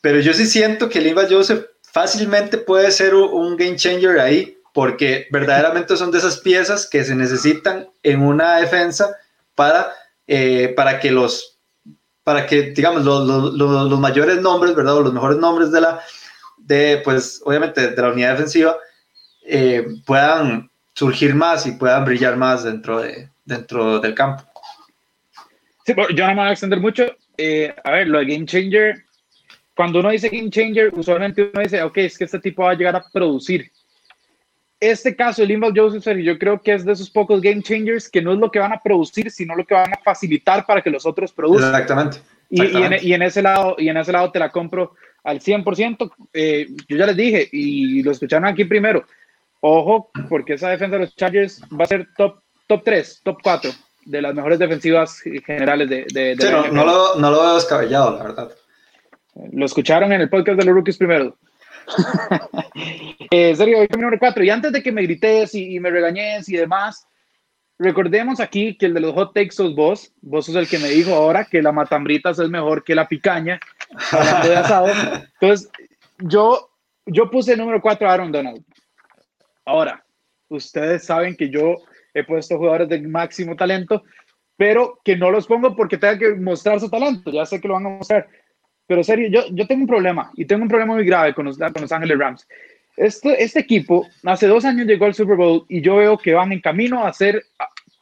[0.00, 5.26] pero yo sí siento que Limbal Joseph fácilmente puede ser un game changer ahí, porque
[5.30, 9.16] verdaderamente son de esas piezas que se necesitan en una defensa
[9.54, 9.92] para
[10.32, 11.58] eh, para que los,
[12.22, 14.98] para que, digamos, los, los, los, mayores nombres, ¿verdad?
[14.98, 16.00] O los mejores nombres de la,
[16.56, 18.76] de, pues, obviamente, de la unidad defensiva,
[19.44, 24.44] eh, puedan surgir más y puedan brillar más dentro, de, dentro del campo.
[25.84, 27.06] Sí, yo no me voy a extender mucho.
[27.36, 29.02] Eh, a ver, lo de Game Changer,
[29.74, 32.74] cuando uno dice Game Changer, usualmente uno dice, ok, es que este tipo va a
[32.74, 33.68] llegar a producir
[34.80, 38.22] este caso, el Inval Joseph, yo creo que es de esos pocos game changers que
[38.22, 40.90] no es lo que van a producir, sino lo que van a facilitar para que
[40.90, 41.70] los otros produzcan.
[41.70, 42.18] Exactamente.
[42.48, 46.10] Y, y, en, ese lado, y en ese lado te la compro al 100%.
[46.32, 49.04] Eh, yo ya les dije, y lo escucharon aquí primero,
[49.60, 53.70] ojo, porque esa defensa de los Chargers va a ser top, top 3, top 4
[54.06, 56.06] de las mejores defensivas generales de...
[56.12, 58.50] de, sí, no, lo, no lo veo descabellado, la verdad.
[59.52, 61.36] Lo escucharon en el podcast de los rookies primero.
[63.30, 64.44] eh, serio, hoy número 4.
[64.44, 67.06] Y antes de que me grites y, me regañes y demás,
[67.78, 70.12] recordemos aquí que el de los hot takes sos vos.
[70.20, 73.60] Vos sos el que me dijo ahora que la matambritas es mejor que la picaña.
[74.44, 74.88] de asado.
[75.40, 75.70] Entonces,
[76.18, 76.70] yo,
[77.06, 78.64] yo puse el número 4 a Aaron Donald.
[79.64, 80.04] Ahora,
[80.48, 81.76] ustedes saben que yo
[82.14, 84.02] he puesto jugadores de máximo talento,
[84.56, 87.30] pero que no los pongo porque tenga que mostrar su talento.
[87.30, 88.28] Ya sé que lo van a mostrar.
[88.90, 91.56] Pero serio, yo, yo tengo un problema y tengo un problema muy grave con los,
[91.56, 92.48] con los Ángeles Rams.
[92.96, 96.50] Este, este equipo hace dos años llegó al Super Bowl y yo veo que van
[96.50, 97.40] en camino a ser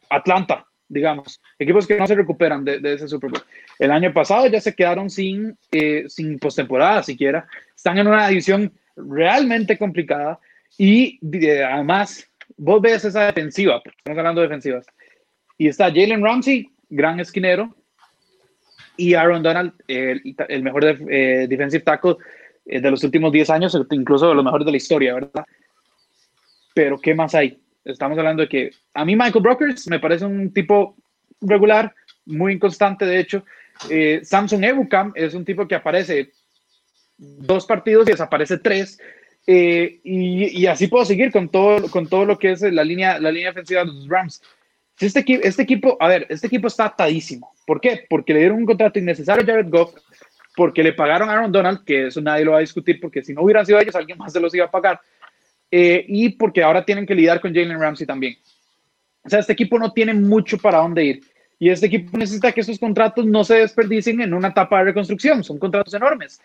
[0.09, 3.43] Atlanta, digamos, equipos que no se recuperan de, de ese Super Bowl.
[3.79, 7.47] El año pasado ya se quedaron sin, eh, sin postemporada siquiera.
[7.77, 10.39] Están en una división realmente complicada
[10.79, 12.27] y eh, además
[12.57, 14.87] vos ves esa defensiva, estamos hablando de defensivas,
[15.59, 17.75] y está Jalen Ramsey, gran esquinero,
[18.99, 22.17] y Aaron Donald, el, el mejor eh, defensive tackle
[22.67, 25.45] eh, de los últimos 10 años, incluso de los mejores de la historia, ¿verdad?
[26.75, 27.59] Pero ¿qué más hay?
[27.85, 30.97] Estamos hablando de que a mí Michael Brokers me parece un tipo
[31.41, 31.95] regular,
[32.27, 33.45] muy inconstante, de hecho.
[33.89, 36.33] Eh, Samson Ebukam es un tipo que aparece
[37.17, 38.99] dos partidos y desaparece tres.
[39.47, 43.19] Eh, y, y, así puedo seguir con todo, con todo lo que es la línea,
[43.19, 44.43] la línea defensiva de los Rams.
[45.01, 47.53] Este, este equipo, a ver, este equipo está atadísimo.
[47.67, 48.05] ¿Por qué?
[48.09, 49.95] Porque le dieron un contrato innecesario a Jared Goff,
[50.57, 53.33] porque le pagaron a Aaron Donald, que eso nadie lo va a discutir, porque si
[53.33, 55.01] no hubieran sido ellos, alguien más se los iba a pagar.
[55.71, 58.37] Eh, y porque ahora tienen que lidiar con Jalen Ramsey también.
[59.23, 61.21] O sea, este equipo no tiene mucho para dónde ir.
[61.59, 65.45] Y este equipo necesita que esos contratos no se desperdicien en una etapa de reconstrucción.
[65.45, 66.41] Son contratos enormes.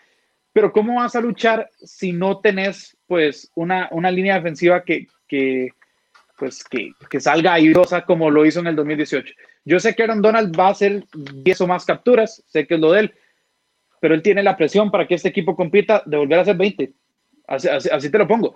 [0.52, 5.70] Pero ¿cómo vas a luchar si no tenés pues una, una línea defensiva que, que,
[6.36, 9.34] pues que, que salga airosa como lo hizo en el 2018.
[9.64, 12.80] Yo sé que Aaron Donald va a hacer 10 o más capturas, sé que es
[12.80, 13.14] lo de él,
[14.00, 16.92] pero él tiene la presión para que este equipo compita de volver a hacer 20.
[17.46, 18.54] Así, así, te lo pongo.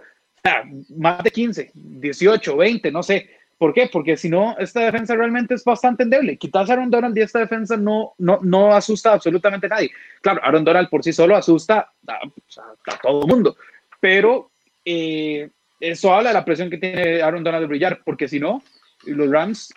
[0.96, 3.30] más de 15, 18, 20, no sé.
[3.56, 3.88] ¿Por qué?
[3.92, 6.36] Porque si no, esta defensa realmente es bastante endeble.
[6.36, 9.90] Quitas a Aaron Donald y esta defensa no, no, no asusta absolutamente a nadie.
[10.20, 13.56] Claro, Aaron Donald por sí solo asusta a, a todo el mundo,
[14.00, 14.50] pero
[14.84, 15.50] eh,
[15.80, 18.62] eso habla de la presión que tiene Aaron Donald de brillar, porque si no,
[19.04, 19.72] los Rams,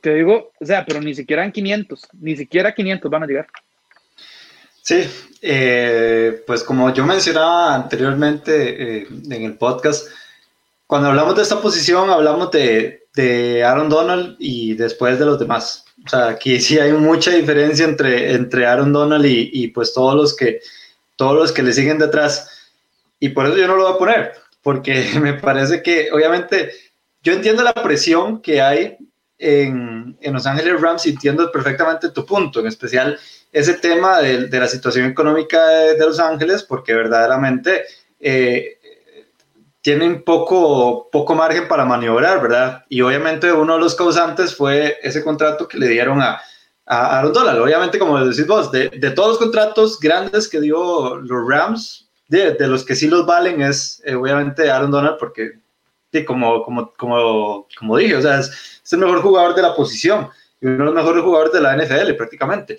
[0.00, 3.46] te digo, o sea, pero ni siquiera en 500, ni siquiera 500 van a llegar.
[4.82, 5.08] Sí,
[5.42, 10.08] eh, pues como yo mencionaba anteriormente eh, en el podcast,
[10.86, 15.84] cuando hablamos de esta posición hablamos de, de, Aaron Donald y después de los demás.
[16.06, 20.14] O sea, aquí sí hay mucha diferencia entre, entre Aaron Donald y, y pues todos
[20.14, 20.60] los, que,
[21.16, 22.70] todos los que le siguen detrás.
[23.20, 24.32] Y por eso yo no lo voy a poner
[24.68, 26.70] porque me parece que obviamente
[27.22, 28.98] yo entiendo la presión que hay
[29.38, 33.18] en, en Los Ángeles Rams y entiendo perfectamente tu punto, en especial
[33.50, 37.84] ese tema de, de la situación económica de, Los Ángeles, porque verdaderamente
[38.20, 38.76] eh,
[39.80, 42.84] tienen poco, poco margen para maniobrar, ¿verdad?
[42.90, 46.42] Y obviamente uno de los causantes fue ese contrato que le dieron a,
[46.84, 47.58] a Aaron Donald.
[47.60, 52.52] Obviamente, como decís vos, de, de todos los contratos grandes que dio los Rams, de,
[52.52, 55.58] de, los que sí los valen es eh, obviamente Aaron Donald porque
[56.26, 60.28] como, como, como, como dije, o sea, es, el mejor jugador de la posición
[60.60, 62.78] y uno de los mejores jugadores de la NFL prácticamente.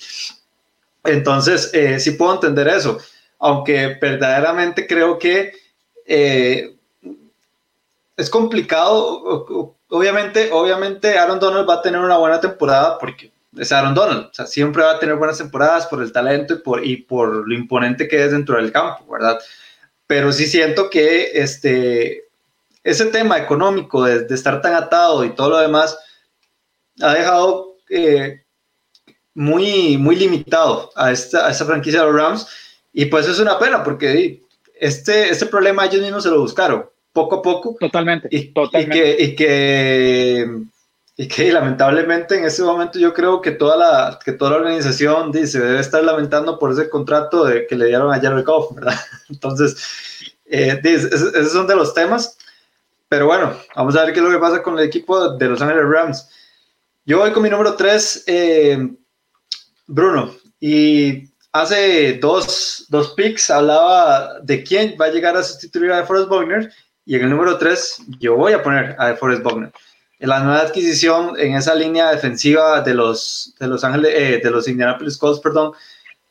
[1.03, 2.99] Entonces, eh, sí puedo entender eso,
[3.37, 5.53] aunque verdaderamente creo que
[6.05, 6.75] eh,
[8.17, 9.45] es complicado.
[9.89, 14.27] Obviamente, obviamente Aaron Donald va a tener una buena temporada porque es Aaron Donald.
[14.27, 17.47] O sea, siempre va a tener buenas temporadas por el talento y por, y por
[17.47, 19.39] lo imponente que es dentro del campo, ¿verdad?
[20.07, 22.25] Pero sí siento que este,
[22.83, 25.97] ese tema económico de, estar tan atado y todo lo demás
[27.01, 28.43] ha dejado eh,
[29.33, 32.47] muy, muy limitado a esta, a esta franquicia de los Rams.
[32.91, 34.41] Y pues es una pena porque
[34.79, 37.75] este, este problema ellos mismos se lo buscaron poco a poco.
[37.79, 38.27] Totalmente.
[38.31, 38.97] Y, totalmente.
[38.97, 40.61] y que, y que
[41.19, 45.33] y que lamentablemente en ese momento yo creo que toda la, que toda la organización
[45.33, 48.97] dice, debe estar lamentando por ese contrato de, que le dieron a Jared Goff, ¿verdad?
[49.29, 49.75] Entonces,
[50.45, 52.37] eh, esos son de los temas.
[53.09, 55.61] Pero bueno, vamos a ver qué es lo que pasa con el equipo de Los
[55.61, 56.29] Angeles Rams.
[57.03, 58.89] Yo voy con mi número 3, eh,
[59.87, 60.33] Bruno.
[60.61, 66.29] Y hace dos, dos picks hablaba de quién va a llegar a sustituir a Forrest
[66.29, 66.71] Buckner.
[67.03, 69.73] Y en el número 3 yo voy a poner a Forrest Buckner
[70.27, 74.67] la nueva adquisición en esa línea defensiva de los, de los Ángeles, eh, de los
[74.67, 75.71] Indianapolis Colts, perdón,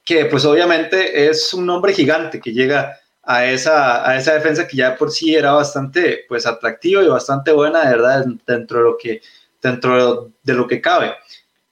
[0.05, 4.77] que pues obviamente es un nombre gigante que llega a esa, a esa defensa que
[4.77, 8.97] ya por sí era bastante pues atractiva y bastante buena, de verdad, dentro de lo
[8.97, 9.21] que,
[9.61, 11.15] dentro de lo que cabe.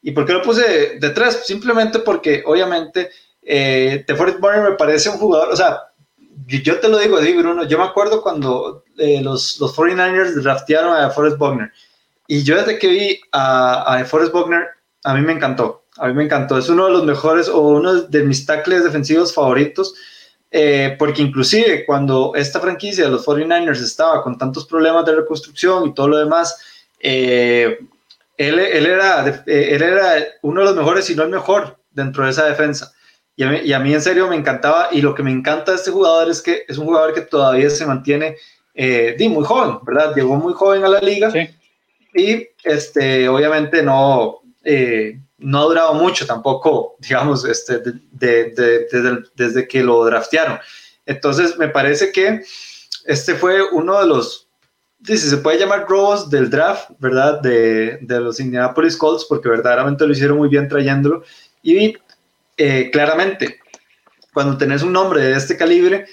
[0.03, 1.47] ¿Y por qué lo puse detrás?
[1.47, 3.11] Simplemente porque obviamente
[3.43, 5.81] eh, DeForest Warner me parece un jugador, o sea,
[6.47, 11.11] yo te lo digo, Bruno, yo me acuerdo cuando eh, los, los 49ers draftearon a
[11.11, 11.73] Forrest Buckner.
[12.27, 14.67] Y yo desde que vi a, a Forrest Buckner,
[15.05, 15.85] a mí me encantó.
[15.99, 16.59] A mí me encantó.
[16.59, 19.95] Es uno de los mejores o uno de mis tackles defensivos favoritos.
[20.51, 25.89] Eh, porque inclusive cuando esta franquicia de los 49ers estaba con tantos problemas de reconstrucción
[25.89, 26.57] y todo lo demás,
[27.01, 27.79] eh,
[28.37, 32.31] él, él, era, él era uno de los mejores, si no el mejor, dentro de
[32.31, 32.93] esa defensa.
[33.35, 34.89] Y a, mí, y a, mí, en serio me encantaba.
[34.93, 37.69] Y lo que me encanta de este jugador es que es un jugador que todavía
[37.69, 38.37] se mantiene
[38.75, 40.15] eh, muy joven, ¿verdad?
[40.15, 41.31] Llegó muy joven a la liga.
[41.31, 41.49] Sí.
[42.17, 49.23] Y este, obviamente no, eh, no ha durado mucho tampoco, digamos, este, de, de, desde,
[49.35, 50.59] desde, que lo draftearon.
[51.05, 52.43] Entonces, me parece que
[53.05, 54.49] este fue uno de los,
[55.05, 57.41] si se puede llamar robos del draft, ¿verdad?
[57.41, 61.23] De, de los Indianapolis Colts, porque verdaderamente lo hicieron muy bien trayéndolo.
[61.63, 61.97] Y
[62.57, 63.61] eh, claramente,
[64.33, 66.07] cuando tenés un nombre de este calibre,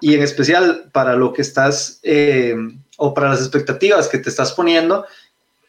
[0.00, 2.54] y en especial para lo que estás, eh,
[2.98, 5.06] o para las expectativas que te estás poniendo,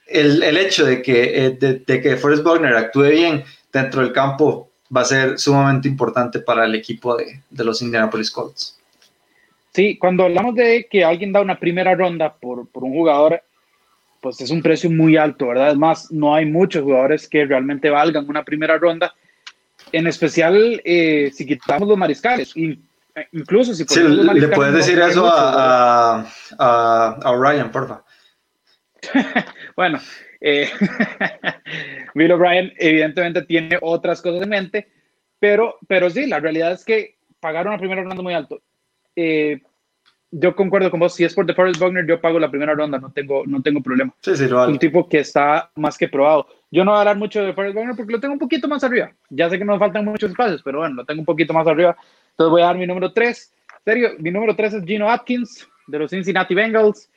[0.10, 4.70] el, el hecho de que, eh, de, que Forrest Buckner actúe bien dentro del campo
[4.96, 8.78] va a ser sumamente importante para el equipo de, de los Indianapolis Colts.
[9.74, 13.42] Sí, cuando hablamos de que alguien da una primera ronda por, por, un jugador,
[14.22, 15.70] pues es un precio muy alto, ¿verdad?
[15.72, 19.14] Es más, no hay muchos jugadores que realmente valgan una primera ronda,
[19.92, 22.56] en especial eh, si quitamos los mariscales,
[23.32, 23.86] incluso si...
[23.88, 26.26] Sí, le puedes decir eso a,
[26.58, 28.02] a, a, Ryan, porfa.
[29.76, 30.00] bueno,
[30.42, 30.70] eh,
[32.16, 34.88] Bill O'Brien evidentemente tiene otras cosas en mente,
[35.40, 38.62] pero, pero sí, la realidad es que pagaron la primera ronda muy alto.
[39.16, 39.62] Eh,
[40.32, 43.12] yo concuerdo con vos, si es por DeForest Buckner, yo pago la primera ronda, no
[43.12, 44.14] tengo, no tengo problema.
[44.22, 46.48] Sí, sí, lo Un tipo que está más que probado.
[46.70, 48.84] Yo no voy a hablar mucho de DeForest Buckner porque lo tengo un poquito más
[48.84, 49.12] arriba.
[49.30, 51.96] Ya sé que nos faltan muchos espacios, pero bueno, lo tengo un poquito más arriba.
[52.32, 53.54] Entonces voy a dar mi número 3.
[53.86, 57.10] Serio, mi número 3 es Gino Atkins, de los Cincinnati Bengals.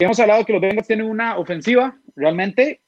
[0.00, 2.80] Hemos hablado que los Bengals tienen una ofensiva realmente,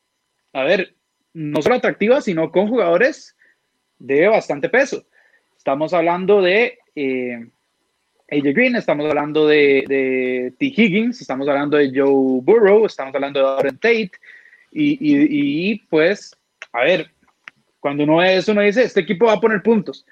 [0.55, 0.95] a ver,
[1.35, 3.37] no solo atractiva, sino con jugadores
[3.99, 5.05] de bastante peso.
[5.55, 7.47] Estamos hablando de eh,
[8.31, 10.65] AJ Green, estamos hablando de, de, T.
[10.75, 14.13] Higgins, estamos hablando de Joe Burrow, estamos hablando de Aaron Tate.
[14.71, 16.35] Y, y, pues,
[16.73, 17.11] a ver,
[17.79, 20.07] cuando uno ve eso, uno dice, este equipo va a poner puntos.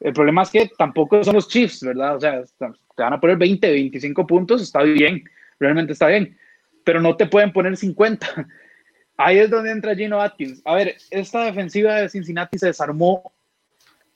[0.00, 2.16] El problema es que tampoco son los Chiefs, ¿verdad?
[2.16, 5.22] O sea, te van a poner 20, 25 puntos, está bien
[5.58, 6.38] realmente está bien,
[6.84, 8.26] pero no te pueden poner 50.
[9.16, 10.62] Ahí es donde entra Gino Atkins.
[10.64, 13.32] A ver, esta defensiva de Cincinnati se desarmó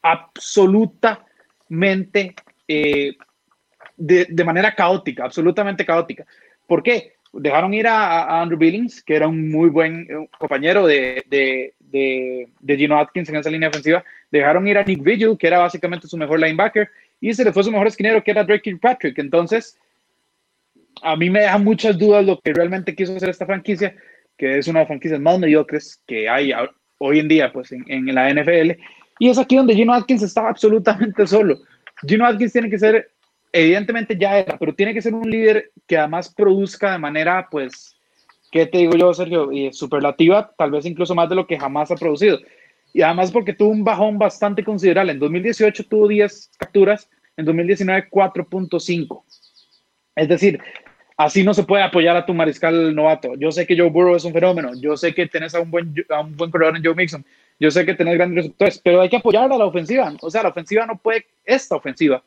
[0.00, 2.36] absolutamente
[2.68, 3.16] eh,
[3.96, 6.24] de, manera caótica, absolutamente caótica.
[6.66, 7.14] ¿Por qué?
[7.32, 12.76] Dejaron ir a, Andrew Billings, que era un muy buen eh, compañero de, de, de,
[12.76, 14.04] Gino Atkins en esa línea defensiva.
[14.30, 16.88] Dejaron ir a Nick Vigil, que era básicamente su mejor linebacker,
[17.20, 19.18] y se le fue su mejor esquinero, que era Drake Kirkpatrick.
[19.18, 19.78] Entonces,
[21.02, 23.94] a mí me deja muchas dudas lo que realmente quiso hacer esta franquicia,
[24.38, 26.52] que es una de las franquicias más mediocres que hay
[26.98, 28.72] hoy en día pues, en, la NFL.
[29.18, 31.58] Y es aquí donde Gino Atkins estaba absolutamente solo.
[32.06, 33.10] Gino Atkins tiene que ser,
[33.52, 37.96] evidentemente ya era, pero tiene que ser un líder que además produzca de manera, pues,
[38.50, 39.50] ¿qué te digo yo, Sergio?
[39.72, 42.38] superlativa, tal vez incluso más de lo que jamás ha producido.
[42.94, 45.12] Y además porque tuvo un bajón bastante considerable.
[45.12, 49.24] En 2018 tuvo 10 capturas, en 2019 4.5.
[50.14, 50.60] Es decir,
[51.24, 53.34] así no se puede apoyar a tu mariscal novato.
[53.36, 55.94] Yo sé que Joe Burrow es un fenómeno, yo sé que tenés a un buen,
[56.08, 57.24] a un buen corredor en Joe Mixon,
[57.58, 60.12] yo sé que tenés grandes receptores, pero hay que apoyar a la ofensiva.
[60.20, 62.22] O sea, la ofensiva no puede, esta ofensiva,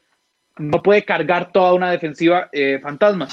[0.58, 3.28] no puede cargar toda una defensiva eh, fantasma.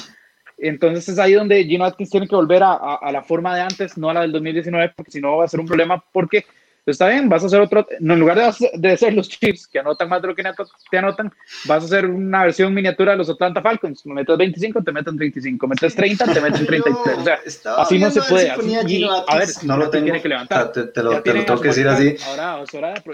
[0.59, 3.97] Entonces es ahí donde Gino Atkins tiene que volver a, a, la forma de antes,
[3.99, 6.45] no a la del 2019, porque si no va a ser un problema, porque
[6.87, 9.79] está bien, vas a hacer otro, no, en lugar de, de ser los Chiefs que
[9.79, 10.43] anotan más de lo que
[10.91, 11.33] te anotan,
[11.67, 14.05] vas a hacer una versión miniatura de los Atlanta Falcons.
[14.07, 17.19] Metes 25, te meten 35, metes 30, te meten 33.
[17.19, 17.39] O sea,
[17.79, 18.51] así no se puede.
[18.51, 20.05] Así, a ver, no lo tengo.
[20.05, 20.73] Tiene que levantar.
[20.73, 22.17] Te, te, lo, te lo, tengo que decir así.
[22.27, 22.65] Ahora,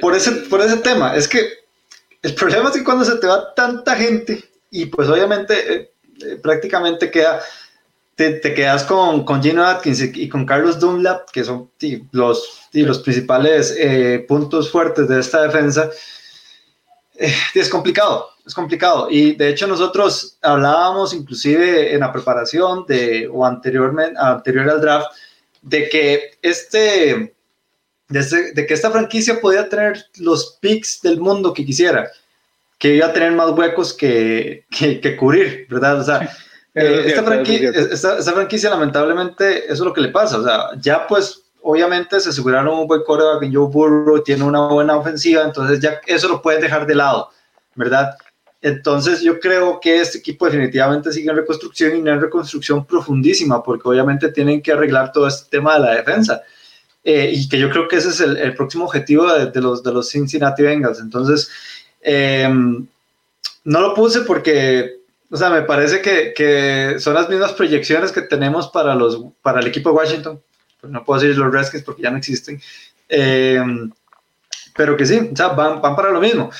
[0.01, 1.49] por, ese, por ese tema, es que
[2.23, 5.91] el problema es que cuando se te va tanta gente y pues obviamente eh,
[6.25, 7.41] eh, prácticamente queda
[8.19, 11.71] te, quedas con, con Gino Atkins y, con Carlos Dunlap, que son
[12.11, 15.89] los, los principales eh, puntos fuertes de esta defensa.
[17.15, 19.09] Eh, es complicado, es complicado.
[19.09, 25.13] Y de hecho nosotros hablábamos inclusive en la preparación de, o anteriormente, anterior al draft,
[25.63, 27.37] de que este,
[28.09, 32.11] de, este, de que esta franquicia podía tener los picks del mundo que quisiera,
[32.79, 36.01] que iba a tener más huecos que, que, que cubrir, ¿verdad?
[36.01, 36.29] O sea,
[36.79, 40.39] Eh, esta, franquicia, esta, franquicia, lamentablemente, eso es lo que le pasa.
[40.39, 43.03] O sea, ya pues, obviamente se aseguraron un buen
[43.41, 47.31] que Joe Burrow tiene una buena ofensiva, entonces ya eso lo puedes dejar de lado,
[47.75, 48.17] ¿verdad?
[48.61, 53.89] Entonces yo creo que este equipo definitivamente sigue en reconstrucción y en reconstrucción profundísima, porque
[53.89, 56.43] obviamente tienen que arreglar todo este tema de la defensa.
[57.05, 60.11] Eh, y que yo creo que ese es el, próximo objetivo de, los, de los
[60.11, 61.01] Cincinnati Bengals.
[61.01, 61.49] Entonces,
[62.03, 62.87] em,
[63.65, 64.98] no lo puse porque,
[65.31, 69.61] o sea, me parece que, que, son las mismas proyecciones que tenemos para, los, para
[69.61, 70.41] el equipo de Washington.
[70.81, 72.61] Pues no puedo decir los Redskins porque ya no existen.
[73.09, 73.91] Em,
[74.75, 76.51] pero que sí, o sea, van, van para lo mismo.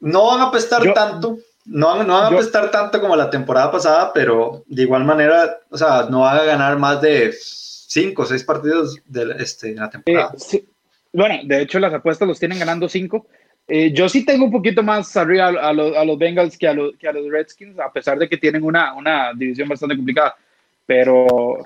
[0.00, 4.12] No van a apestar tanto, no, no van a apestar tanto como la temporada pasada,
[4.12, 8.44] pero de igual manera, o sea, no van a ganar más de cinco o seis
[8.44, 10.34] partidos de este, la temporada.
[10.52, 10.64] Eh,
[11.12, 13.26] bueno, de hecho las apuestas los tienen ganando cinco.
[13.68, 16.74] Eh, yo sí tengo un poquito más arriba a, los, a los Bengals que a,
[16.74, 20.34] los, que a los Redskins, a pesar de que tienen una, una división bastante complicada.
[20.84, 21.58] Pero,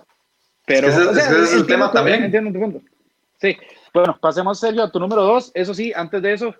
[0.66, 2.24] pero ese, es el tema también.
[2.24, 2.82] Entiendo tu punto.
[3.40, 3.56] Sí,
[3.92, 5.50] bueno, pasemos serio a tu número dos.
[5.54, 6.54] Eso sí, antes de eso,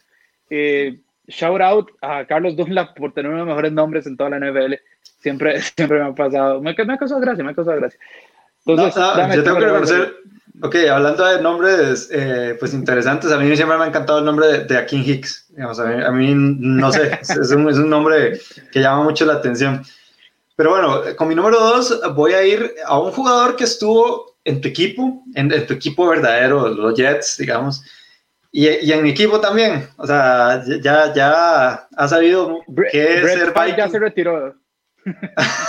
[0.51, 4.31] eh, shout out a Carlos Dunlap por tener uno de los mejores nombres en toda
[4.31, 4.75] la NFL.
[5.03, 6.61] Siempre, siempre me ha pasado.
[6.61, 7.99] Me, me ha causado gracia, me ha causado gracia.
[8.65, 8.95] Entonces,
[9.37, 10.15] yo tengo que reconocer,
[10.63, 14.47] ok, hablando de nombres eh, pues interesantes, a mí siempre me ha encantado el nombre
[14.47, 15.47] de, de Akin Hicks.
[15.51, 18.41] Digamos, a, mí, no sé, es, un, es un nombre
[18.73, 19.83] que llama mucho la atención.
[20.57, 24.61] Pero bueno, con mi número dos voy a ir a un jugador que estuvo en
[24.61, 27.83] tu equipo, en, tu equipo verdadero, los Jets, digamos,
[28.53, 29.87] y, y, en mi equipo también.
[29.99, 33.77] O sea, ya, ya ha sabido qué es ser Viking.
[33.77, 34.55] ya se retiró.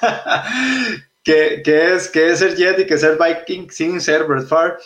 [1.32, 4.76] ¿Qué, es, qué es ser Jet y qué es ser Viking sin ser Brett Favre?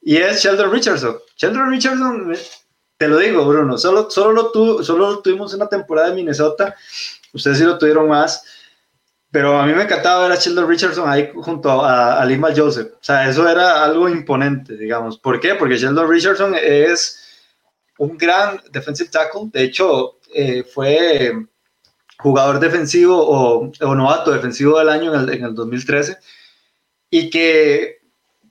[0.00, 1.18] Y es Sheldon Richardson.
[1.36, 2.36] Sheldon Richardson,
[2.96, 6.76] te lo digo, Bruno, solo, solo, lo tu, solo lo tuvimos una temporada en Minnesota.
[7.32, 8.44] Ustedes sí lo tuvieron más
[9.30, 12.92] pero a mí me encantaba ver a Sheldon Richardson ahí junto a, a Lima Joseph.
[12.94, 15.18] O sea, eso era algo imponente, digamos.
[15.18, 15.54] ¿Por qué?
[15.54, 17.52] Porque Sheldon Richardson es
[17.98, 19.50] un gran defensive tackle.
[19.52, 21.32] De hecho, eh, fue
[22.18, 26.18] jugador defensivo o, novato defensivo del año en el, 2013.
[27.10, 27.98] Y que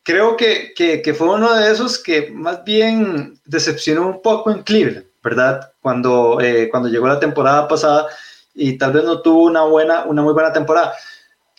[0.04, 5.06] creo que, que, fue uno de esos que más bien decepcionó un poco en Cleveland,
[5.24, 5.74] ¿verdad?
[5.82, 8.08] Cuando, eh, cuando llegó la temporada pasada
[8.54, 10.94] y tal vez no tuvo una, buena, una muy buena temporada.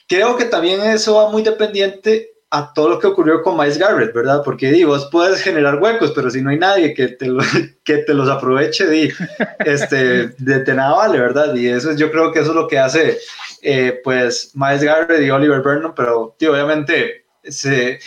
[0.08, 4.14] Creo que también eso va muy dependiente a todo lo que ocurrió con Miles Garrett,
[4.14, 4.42] ¿verdad?
[4.44, 7.28] Porque di, vos puedes generar huecos, pero si no hay nadie que te,
[7.84, 9.12] que te los aproveche, di,
[9.60, 11.54] este, de, nada vale, ¿verdad?
[11.54, 13.18] Y eso yo creo que eso es lo que hace,
[13.62, 18.00] eh, pues, Miles Garrett y Oliver Vernon, pero, tío, obviamente se,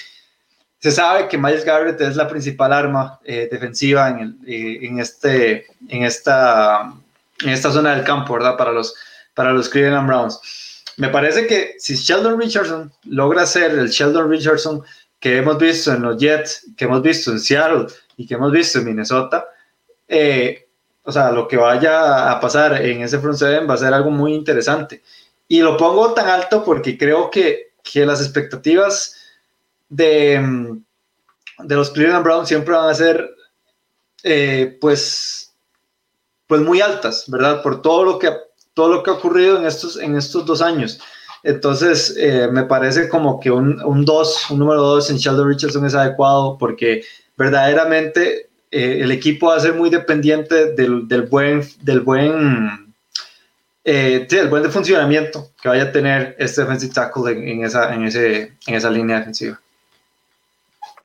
[0.79, 4.99] se sabe que Miles Garrett es la principal arma eh, defensiva en, el, eh, en,
[4.99, 6.93] este, en esta
[7.43, 8.57] en esta zona del campo, ¿verdad?
[8.57, 8.95] Para los,
[9.33, 10.39] para los Cleveland Browns.
[11.01, 14.83] Me parece que si Sheldon Richardson logra ser el Sheldon Richardson
[15.19, 17.87] que hemos visto en los Jets, que hemos visto en Seattle
[18.17, 19.47] y que hemos visto en Minnesota,
[20.07, 20.67] eh,
[21.01, 24.11] o sea, lo que vaya a pasar en ese front seven va a ser algo
[24.11, 25.01] muy interesante.
[25.47, 29.15] Y lo pongo tan alto porque creo que, que las expectativas
[29.89, 30.77] de,
[31.57, 33.27] de los Cleveland Browns siempre van a ser,
[34.21, 35.51] eh, pues,
[36.45, 37.63] pues muy altas, ¿verdad?
[37.63, 38.29] Por todo lo que,
[38.73, 40.99] todo lo que ha ocurrido en estos, en estos dos años.
[41.43, 45.85] Entonces, eh, me parece como que un, un dos, un número dos en Sheldon Richardson
[45.85, 47.03] es adecuado porque
[47.35, 52.93] verdaderamente eh, el equipo va a ser muy dependiente del, del buen, del buen,
[53.83, 58.05] eh, sí, buen de funcionamiento que vaya a tener este defensive tackle en, esa, en,
[58.05, 59.59] ese, en esa línea defensiva.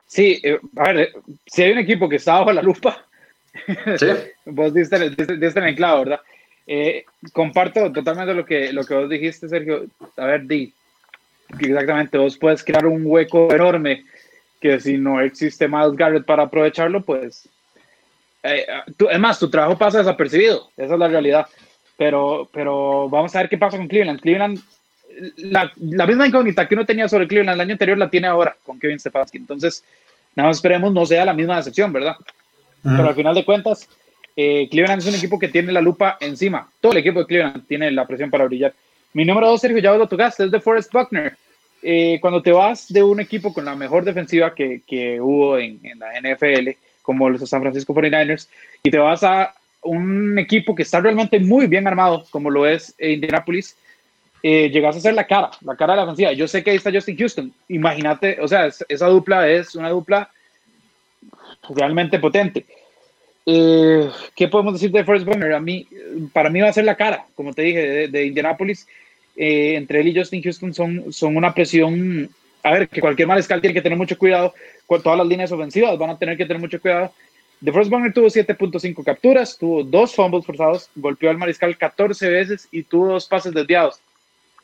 [0.07, 0.41] Sí,
[0.77, 1.13] a ver,
[1.47, 3.05] si hay un equipo que está bajo la lupa,
[3.99, 4.07] ¿Sí?
[4.45, 6.21] vos diste, en el clavo, ¿verdad?
[6.67, 9.87] Eh, comparto totalmente lo que, lo que vos dijiste, Sergio.
[10.17, 10.73] A ver, di,
[11.61, 14.05] exactamente, vos puedes crear un hueco enorme
[14.61, 17.49] que si no existe más Garrett para aprovecharlo, pues...
[18.43, 21.47] Eh, tú, es más, tu trabajo pasa desapercibido, esa es la realidad.
[21.97, 24.21] Pero, pero vamos a ver qué pasa con Cleveland.
[24.21, 24.61] Cleveland,
[25.37, 28.57] la, la misma incógnita que uno tenía sobre Cleveland el año anterior la tiene ahora
[28.65, 29.39] con Kevin Stefanski.
[29.39, 29.83] Entonces,
[30.35, 32.17] nada más esperemos no sea la misma decepción, ¿verdad?
[32.83, 33.89] Pero al final de cuentas,
[34.37, 36.69] eh, Cleveland es un equipo que tiene la lupa encima.
[36.81, 38.75] Todo el equipo de Cleveland tiene la presión para brillar.
[39.15, 41.35] Mi número dos, Sergio, ya lo tocaste, es de Forrest Buckner.
[41.83, 46.21] Eh, cuando te vas de un equipo con la mejor defensiva que, hubo en, la
[46.21, 46.71] NFL,
[47.01, 48.49] como los San Francisco 49ers,
[48.83, 52.95] y te vas a un equipo que está realmente muy bien armado, como lo es
[52.99, 53.77] Indianapolis,
[54.43, 56.33] eh, llegas a ser la cara, la cara de la defensiva.
[56.33, 57.53] Yo sé que ahí está Justin Houston.
[57.69, 60.31] Imagínate, o sea, esa dupla es una dupla
[61.71, 62.67] realmente potente.
[63.47, 65.53] Eh, ¿Qué podemos decir de Forrest Buckner?
[65.53, 65.87] A mí,
[66.33, 68.87] para mí va a ser la cara, como te dije, de, de Indianapolis.
[69.37, 72.29] Eh, entre él y Justin Houston son, son una presión.
[72.63, 74.53] A ver, que cualquier mariscal tiene que tener mucho cuidado.
[74.87, 77.13] Con todas las líneas ofensivas van a tener que tener mucho cuidado.
[77.65, 82.69] The First Bogner tuvo 7.5 capturas, tuvo dos fumbles forzados, golpeó al mariscal 14 veces
[82.71, 84.01] y tuvo dos pases desviados.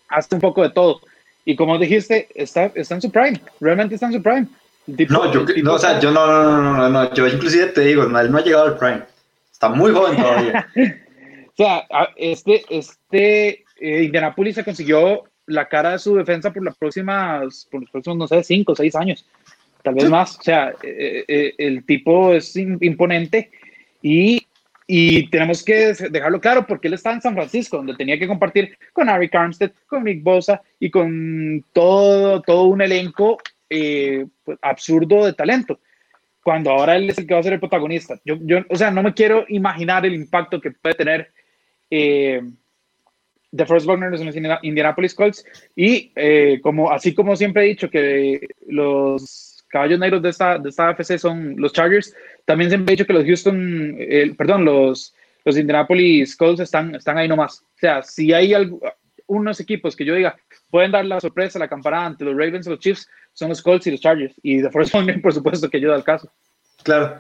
[0.09, 1.01] Hace un poco de todo.
[1.45, 4.47] Y como dijiste, está, está en su prime, realmente está en su prime.
[4.87, 8.03] No, yo, no, o sea, yo no, no, no, no, no, yo inclusive te digo,
[8.05, 9.03] él no ha llegado al prime.
[9.51, 10.67] Está muy joven todavía.
[11.49, 16.77] o sea, este, este eh, Indianapolis se consiguió la cara de su defensa por, las
[16.77, 19.25] próximas, por los próximos, no sé, 5 o 6 años
[19.83, 20.39] tal vez más.
[20.39, 23.51] O sea, eh, eh, el tipo es imponente
[24.01, 24.47] y,
[24.87, 28.77] y, tenemos que dejarlo claro porque él está en San Francisco, donde tenía que compartir
[28.93, 33.39] con Harry Armstead, con Nick Bosa y con todo, todo un elenco
[33.75, 35.81] eh, pues, absurdo de talento.
[36.43, 38.21] Cuando ahora él es el que va a ser el protagonista.
[38.25, 41.33] Yo, yo o sea, no me quiero imaginar el impacto que puede tener
[41.89, 42.43] eh,
[43.55, 45.45] The First Wagner en los Indianapolis Colts.
[45.77, 46.13] Y
[46.61, 51.17] como, así como siempre he dicho que los caballos negros de esta, de esta AFC
[51.17, 52.15] son los Chargers.
[52.45, 53.97] También se han dicho que los Houston,
[54.37, 55.15] perdón, los,
[55.45, 57.61] los Indianapolis Colts están, están ahí nomás.
[57.61, 58.53] O sea, si hay
[59.27, 60.37] unos equipos que yo diga
[60.73, 63.91] pueden dar la sorpresa, la campanada ante los Ravens los Chiefs, son los Colts y
[63.91, 64.35] los Chargers.
[64.43, 66.33] Y First One, por supuesto, que ayuda al caso.
[66.83, 67.19] Claro.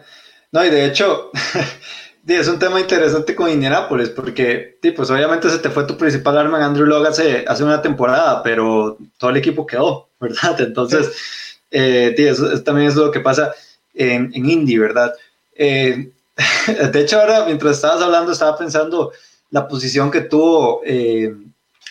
[0.50, 1.30] No, y de hecho,
[2.26, 6.56] es un tema interesante con Indianapolis, porque, pues obviamente se te fue tu principal arma
[6.56, 10.58] en Andrew Locke hace, hace una temporada, pero todo el equipo quedó, ¿verdad?
[10.58, 13.52] Entonces, eh, eso, también es lo que pasa
[13.92, 15.12] en, en Indy, ¿verdad?
[15.54, 16.10] Eh,
[16.90, 19.12] de hecho, ahora mientras estabas hablando, estaba pensando
[19.50, 21.34] la posición que tuvo eh,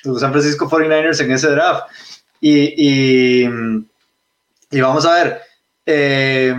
[0.03, 1.87] los San Francisco 49ers en ese draft.
[2.39, 5.41] Y, y, vamos a ver,
[5.85, 6.55] eh,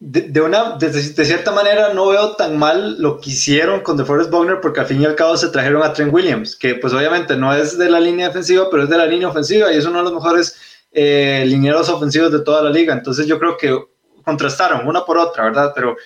[0.00, 4.30] de, una, de, de, cierta manera no veo tan mal lo que hicieron con DeForest
[4.30, 7.36] Bogner porque al fin y al cabo se trajeron a Trent Williams, que pues obviamente
[7.36, 9.98] no es de la línea defensiva, pero es de la línea ofensiva y es uno
[9.98, 10.56] de los mejores
[10.92, 12.94] eh, linieros ofensivos de toda la liga.
[12.94, 13.76] Entonces yo creo que
[14.24, 15.72] contrastaron una por otra, ¿verdad?
[15.74, 15.96] Pero,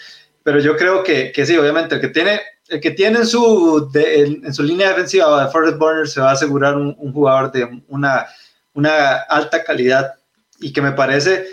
[0.42, 2.40] pero yo creo que, que sí, obviamente, el que tiene,
[2.72, 6.32] el que tiene en, su, en, su línea defensiva de Forest Burner se va a
[6.32, 8.26] asegurar un, jugador de una,
[8.72, 10.14] una alta calidad
[10.58, 11.46] y que me parece,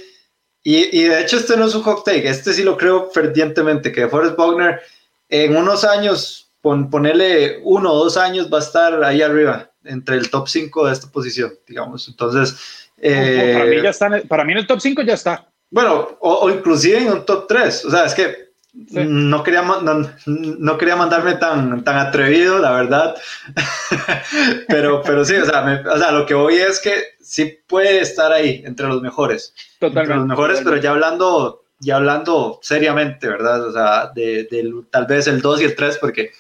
[0.64, 3.92] y, y, de hecho este no es un hot take, este sí lo creo fervientemente,
[3.92, 4.80] que Forrest Bogner
[5.28, 10.16] en unos años, pon, ponerle uno o dos años, va a estar ahí arriba, entre
[10.16, 12.08] el top 5 de esta posición, digamos.
[12.08, 15.48] Entonces, para, mí ya está, para mí en el top 5 ya está.
[15.70, 17.86] Bueno, o, inclusive en un top 3.
[17.86, 23.16] O sea, es que no, quería, no, no, quería mandarme tan, tan atrevido, la verdad.
[24.68, 28.32] pero, pero sí, o sea, o sea, lo que voy es que sí puede estar
[28.32, 29.54] ahí, entre los mejores.
[29.80, 30.02] Totalmente.
[30.02, 33.68] Entre los mejores, pero ya hablando, ya hablando seriamente, ¿verdad?
[33.68, 34.48] O sea, de,
[34.92, 36.32] tal vez el 2 y el 3, porque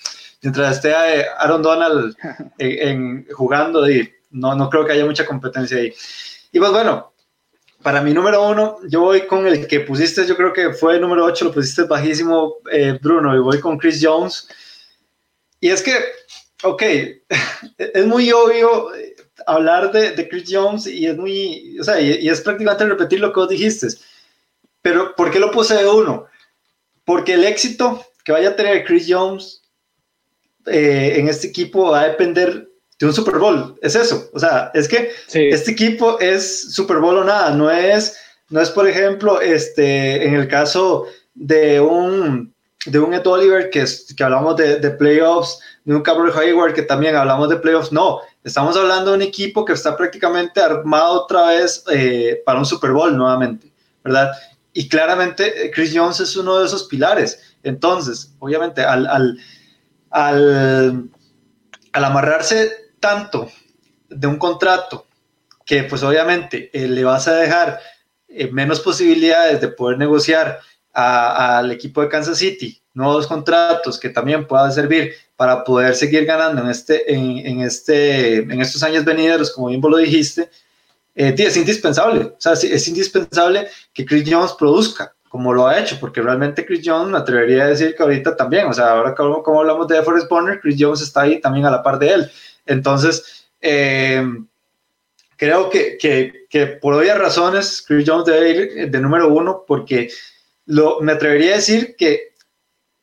[0.43, 0.93] mientras esté
[1.39, 2.15] Aaron Donald
[2.59, 5.91] en, jugando, y no, no creo que haya mucha competencia ahí.
[6.51, 7.11] Y pues bueno,
[7.81, 11.01] para mi número uno, yo voy con el que pusiste, yo creo que fue el
[11.01, 14.47] número 8, lo pusiste bajísimo, eh, Bruno, y voy con Chris Jones.
[15.61, 15.93] Y es que,
[16.63, 16.83] ok,
[17.77, 19.15] es muy obvio eh,
[19.47, 23.31] hablar de, de, Chris Jones y es muy, o sea, y, es prácticamente repetir lo
[23.31, 23.87] que vos dijiste.
[24.81, 26.25] Pero, ¿por qué lo puse de uno?
[27.05, 29.63] Porque el éxito que vaya a tener Chris Jones
[30.65, 32.68] eh, en este equipo va a depender
[32.99, 33.75] de un Super Bowl.
[33.81, 34.29] Es eso.
[34.33, 37.51] O sea, es que este equipo es Super Bowl o nada.
[37.51, 38.17] No es,
[38.49, 42.53] no es por ejemplo, este, en el caso de un,
[42.85, 43.85] de un Ed Oliver que,
[44.15, 47.93] que hablamos de, de playoffs, de un Cameron Hayward que también hablamos de playoffs.
[47.93, 52.65] No, estamos hablando de un equipo que está prácticamente armado otra vez eh, para un
[52.65, 53.71] Super Bowl nuevamente,
[54.03, 54.33] ¿verdad?
[54.73, 57.39] Y claramente eh, Chris Jones es uno de esos pilares.
[57.63, 59.37] Entonces, obviamente, al, al,
[60.11, 61.09] al,
[61.93, 63.49] al amarrarse tanto
[64.09, 65.05] de un contrato
[65.65, 67.79] que pues obviamente eh, le vas a dejar
[68.27, 70.59] eh, menos posibilidades de poder negociar
[70.91, 76.61] al equipo de Kansas City nuevos contratos que también puedan servir para poder seguir ganando
[76.61, 80.49] en, este, en, este, en estos años venideros, como bien vos lo dijiste,
[81.15, 82.25] eh, es indispensable.
[82.25, 86.81] O sea, es indispensable que Chris Jones produzca, como lo ha hecho, porque realmente Chris
[86.83, 90.01] Jones me atrevería a decir que ahorita también, o sea, ahora como, como hablamos de
[90.03, 92.31] Forrest Bonner, Chris Jones está ahí también a la par de él.
[92.69, 94.23] Entonces, eh,
[95.35, 100.09] creo que, que, por obvias razones, Chris Jones debe ir de número uno porque
[100.65, 102.33] lo, me atrevería a decir que,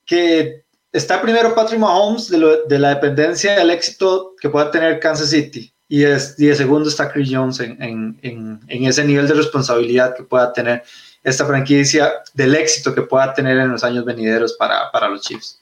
[0.05, 5.73] que está primero Patrick Mahomes de, la dependencia del éxito que pueda tener Kansas City
[5.89, 9.35] y, es, y de segundo está Chris Jones en, en, en, en, ese nivel de
[9.35, 10.83] responsabilidad que pueda tener
[11.23, 15.61] esta franquicia, del éxito que pueda tener en los años venideros para, para los Chiefs.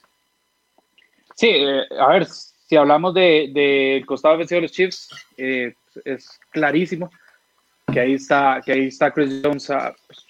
[1.36, 2.26] Sí, eh, a ver,
[2.68, 5.74] si hablamos del de, costado ofensivo de los Chiefs, eh,
[6.04, 7.10] es clarísimo
[7.92, 10.26] que ahí está, que ahí está Chris Jones, ah, pues,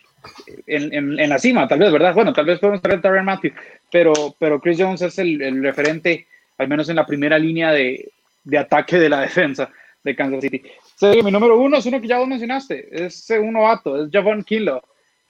[0.66, 2.14] en, en, la cima, tal vez, ¿verdad?
[2.14, 3.52] Bueno, tal vez podemos traer a Tyron Matthew,
[3.90, 6.26] pero, pero Chris Jones es el, el, referente,
[6.58, 8.10] al menos en la primera línea de,
[8.42, 9.70] de ataque de la defensa
[10.02, 10.62] de Kansas City.
[10.96, 14.42] Sí, mi número uno es uno que ya vos mencionaste, es un novato, es Javon
[14.44, 14.82] Kilo.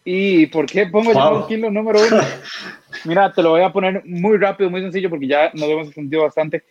[0.07, 1.23] ¿Y por qué pongo wow.
[1.23, 2.21] Javon Kilo número uno?
[3.05, 6.23] Mira, te lo voy a poner muy rápido, muy sencillo, porque ya nos hemos extendido
[6.23, 6.65] bastante.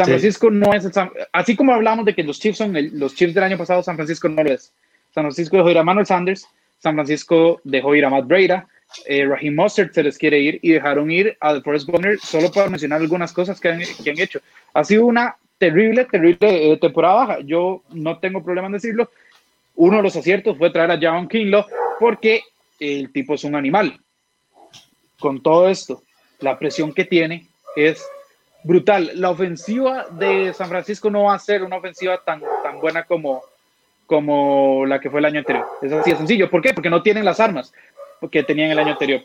[0.00, 2.98] San Francisco no es el San, así como hablamos de que los Chiefs son el,
[2.98, 4.72] los Chiefs del año pasado, San Francisco no lo es.
[5.14, 6.46] San Francisco dejó ir a Manuel Sanders,
[6.78, 8.66] San Francisco dejó ir a Matt Breda,
[9.06, 12.68] eh, Raheem Mostert se les quiere ir y dejaron ir a Forrest Bonner solo para
[12.68, 14.40] mencionar algunas cosas que han, que han hecho.
[14.74, 17.40] Ha sido una terrible, terrible eh, temporada baja.
[17.40, 19.10] Yo no tengo problema en decirlo.
[19.76, 21.66] Uno de los aciertos fue traer a Javon Kinlo
[21.98, 22.42] porque
[22.80, 24.00] el tipo es un animal.
[25.18, 26.02] Con todo esto,
[26.40, 27.46] la presión que tiene
[27.76, 28.02] es
[28.64, 29.10] brutal.
[29.14, 33.42] La ofensiva de San Francisco no va a ser una ofensiva tan, tan buena como,
[34.06, 35.66] como la que fue el año anterior.
[35.82, 36.50] Es así de sencillo.
[36.50, 36.72] ¿Por qué?
[36.74, 37.72] Porque no tienen las armas
[38.30, 39.22] que tenían el año anterior.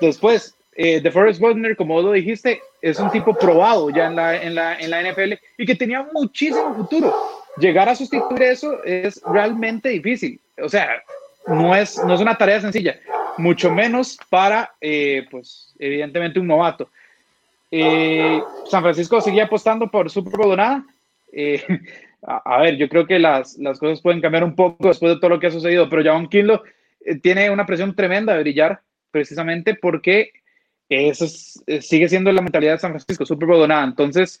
[0.00, 4.42] Después, eh, de Forrest Buckner, como lo dijiste, es un tipo probado ya en la,
[4.42, 7.14] en, la, en la NFL y que tenía muchísimo futuro.
[7.56, 10.38] Llegar a sustituir eso es realmente difícil.
[10.62, 11.02] O sea,
[11.46, 12.98] no es, no es una tarea sencilla,
[13.38, 16.90] mucho menos para, eh, pues, evidentemente un novato.
[17.70, 20.58] Eh, San Francisco seguía apostando por Super Bowl.
[21.32, 21.62] Eh,
[22.22, 25.30] a, ver, yo creo que las, las cosas pueden cambiar un poco después de todo
[25.30, 26.62] lo que ha sucedido, pero Javon Kinlo
[27.04, 28.80] eh, tiene una presión tremenda de brillar
[29.10, 30.30] precisamente porque
[30.88, 33.70] eso es, sigue siendo la mentalidad de San Francisco, Super Bowl.
[33.70, 34.40] Entonces,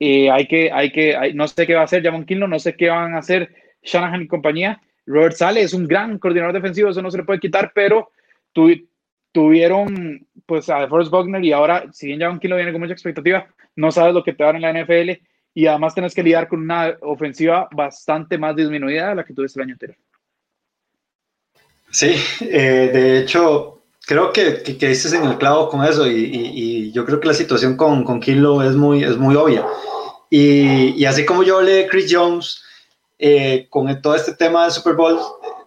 [0.00, 2.88] hay que, hay que, no sé qué va a hacer Javon Kinlo, no sé qué
[2.88, 4.80] van a hacer Shanahan y compañía.
[5.06, 8.10] Robert Sale es un gran coordinador defensivo, eso no se le puede quitar, pero
[8.52, 8.70] tu,
[9.32, 13.46] tuvieron pues a Forrest Buckner y ahora, si bien Javon Kinlo viene con mucha expectativa,
[13.76, 15.22] no sabes lo que te dan en la NFL
[15.54, 19.60] y además tienes que lidiar con una ofensiva bastante más disminuida de la que tuviste
[19.60, 19.98] el año anterior.
[21.90, 26.14] Sí, eh, de hecho, creo que, que, que, dices en el clavo con eso y,
[26.14, 29.64] y, y, yo creo que la situación con, con Kilo es muy, es muy obvia.
[30.30, 32.62] Y, y así como yo hablé de Chris Jones
[33.18, 35.18] eh, con todo este tema de Super Bowl,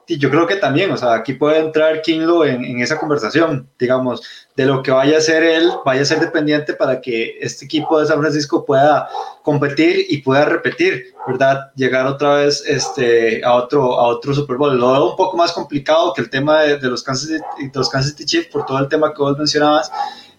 [0.07, 4.21] yo creo que también, o sea, aquí puede entrar Kinlo en, en, esa conversación, digamos,
[4.55, 7.99] de lo que vaya a hacer él, vaya a ser dependiente para que este equipo
[7.99, 9.09] de San Francisco pueda
[9.41, 11.71] competir y pueda repetir, ¿verdad?
[11.75, 14.77] Llegar otra vez este, a, otro, a otro Super Bowl.
[14.77, 17.41] Lo veo un poco más complicado que el tema de, de los, Kansas, de
[17.73, 19.91] los Kansas City Chiefs por todo el tema que vos mencionabas,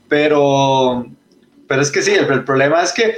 [0.09, 1.07] pero,
[1.67, 3.17] pero es que sí, el, el problema es que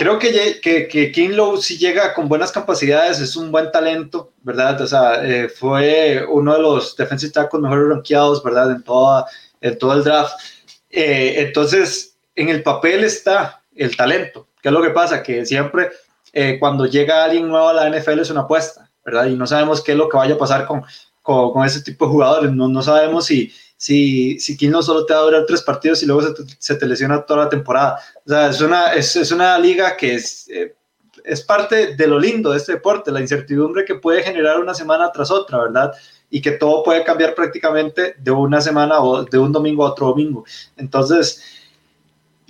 [0.00, 4.32] creo que, que, que King Lowe si llega con buenas capacidades, es un buen talento,
[4.40, 4.80] ¿verdad?
[4.80, 8.70] O sea, eh, fue uno de los defensive tackles mejores rankeados, ¿verdad?
[8.70, 10.40] En todo el draft.
[10.88, 14.48] Eh, entonces, en el papel está el talento.
[14.62, 15.22] ¿Qué es lo que pasa?
[15.22, 15.90] Que siempre
[16.32, 19.26] eh, cuando llega alguien nuevo a la NFL es una apuesta, ¿verdad?
[19.26, 20.82] Y no sabemos qué es lo que vaya a pasar con,
[21.20, 22.50] con, con ese tipo de jugadores.
[22.50, 26.06] No, no sabemos si, si, si Kino solo te va a durar tres partidos y
[26.06, 27.98] luego se te, se te lesiona toda la temporada.
[28.26, 30.74] O sea, es una, es, es una liga que es, eh,
[31.24, 35.10] es parte de lo lindo de este deporte, la incertidumbre que puede generar una semana
[35.10, 35.94] tras otra, ¿verdad?
[36.28, 40.08] Y que todo puede cambiar prácticamente de una semana o de un domingo a otro
[40.08, 40.44] domingo.
[40.76, 41.42] Entonces,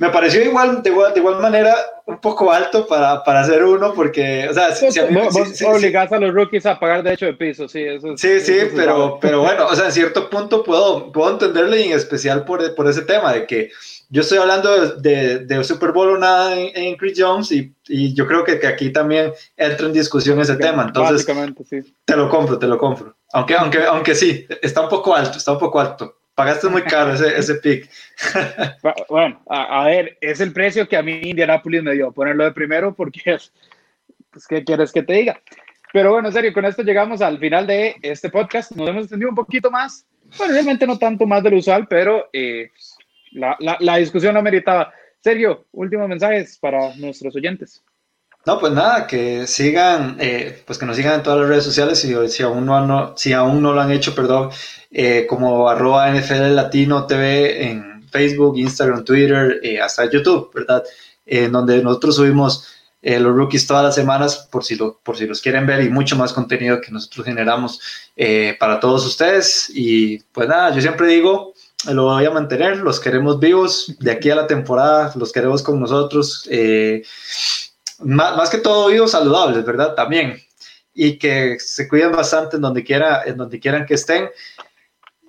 [0.01, 3.93] me pareció igual, de igual, de igual manera, un poco alto para, para hacer uno,
[3.93, 7.03] porque, o sea, si, si a mí, vos, si, obligás a los rookies a pagar
[7.03, 10.31] derecho de piso, sí, eso es, Sí, sí, pero, pero bueno, o sea, en cierto
[10.31, 13.73] punto puedo, puedo entenderle y en especial por, por ese tema de que
[14.09, 17.75] yo estoy hablando de, de, de Super Bowl o nada en, en, Chris Jones y,
[17.87, 21.27] y yo creo que, que, aquí también entra en discusión ese tema, entonces
[21.69, 21.95] sí.
[22.07, 25.53] te lo compro, te lo compro, aunque, aunque, aunque sí, está un poco alto, está
[25.53, 26.20] un poco alto.
[26.41, 27.91] Pagaste muy caro ese, ese pick.
[29.11, 32.53] bueno, a, a, ver, es el precio que a mí Indianapolis me dio, ponerlo de
[32.53, 33.53] primero porque es,
[34.31, 35.39] pues, ¿qué quieres que te diga?
[35.93, 38.73] Pero bueno, en serio, con esto llegamos al final de este podcast.
[38.73, 40.07] Nos hemos extendido un poquito más.
[40.39, 42.71] Bueno, realmente no tanto más del usual, pero eh,
[43.33, 44.95] la, la, la discusión lo meritaba.
[45.23, 47.85] Sergio, últimos mensajes para nuestros oyentes.
[48.47, 51.99] No, pues nada, que sigan, eh, pues que nos sigan en todas las redes sociales
[52.01, 54.51] si, si, aún, no, no, si aún no lo han hecho, perdón,
[54.91, 60.83] eh, como arroba NFL Latino TV en Facebook, Instagram, Twitter, eh, hasta YouTube, ¿verdad?
[61.27, 62.67] En donde nosotros subimos
[63.03, 65.91] eh, los rookies todas las semanas por si, lo, por si los quieren ver y
[65.91, 67.81] mucho más contenido que nosotros generamos
[68.59, 69.71] para todos ustedes.
[69.75, 71.55] Y pues nada, yo siempre digo,
[71.89, 75.81] lo voy a mantener, los queremos vivos de aquí a la temporada, los queremos con
[75.81, 76.47] nosotros.
[76.51, 77.03] Eh,
[78.03, 79.95] más, más, que todo vivos saludables, ¿verdad?
[79.95, 80.39] También.
[80.95, 84.29] Y que se cuiden bastante en donde, quiera, en donde quieran que estén.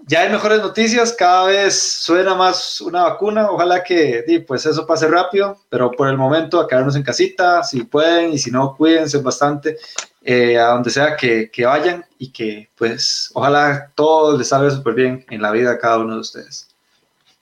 [0.07, 5.07] ya hay mejores noticias, cada vez suena más una vacuna, ojalá que pues eso pase
[5.07, 9.19] rápido, pero por el momento a quedarnos en casita, si pueden y si no, cuídense
[9.19, 9.77] bastante,
[10.23, 14.93] eh, a donde sea que, que, vayan y que pues ojalá todo les salga súper
[14.93, 16.71] bien en la vida a cada uno de ustedes.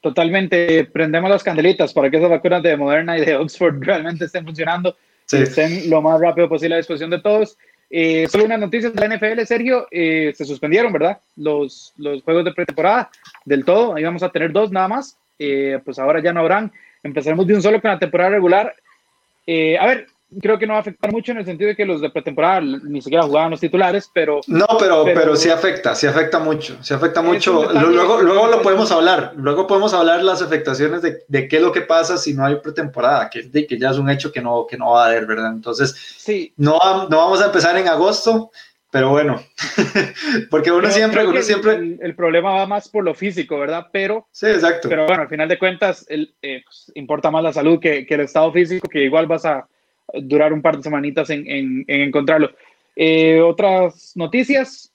[0.01, 4.45] Totalmente, prendemos las candelitas para que esas vacunas de Moderna y de Oxford realmente estén
[4.45, 4.95] funcionando,
[5.31, 7.57] y estén lo más rápido posible a disposición de todos.
[7.89, 11.19] Eh, solo unas noticias de la NFL, Sergio, eh, se suspendieron, ¿verdad?
[11.35, 13.10] Los, los juegos de pretemporada
[13.45, 16.72] del todo, ahí vamos a tener dos nada más, eh, pues ahora ya no habrán,
[17.01, 18.76] empezaremos de un solo con la temporada regular.
[19.47, 20.07] a ver,
[20.41, 22.61] creo que no va a afectar mucho en el sentido de que los de pretemporada
[22.61, 24.41] ni siquiera jugaban los titulares, pero...
[24.47, 27.72] No, pero, pero, sí afecta, sí afecta mucho, sí afecta mucho.
[27.73, 31.72] Luego, luego lo podemos hablar, luego podemos hablar las afectaciones de, de, qué es lo
[31.72, 34.68] que pasa si no hay pretemporada, que, de, que ya es un hecho que no,
[34.68, 35.51] que no va a haber, ¿verdad?
[35.51, 36.53] Entonces, sí.
[36.57, 36.77] no,
[37.10, 38.51] no vamos a empezar en agosto,
[38.91, 39.41] pero bueno,
[40.49, 41.97] porque uno siempre, uno siempre...
[41.99, 43.88] El, problema va más por lo físico, ¿verdad?
[43.91, 44.27] Pero...
[44.31, 44.89] Sí, exacto.
[44.89, 48.15] Pero bueno, al final de cuentas, el, eh, pues, importa más la salud que, que
[48.15, 49.68] el estado físico, que igual vas a
[50.14, 52.52] durar un par de semanitas en, en, encontrarlo.
[52.95, 54.91] Eh, otras noticias.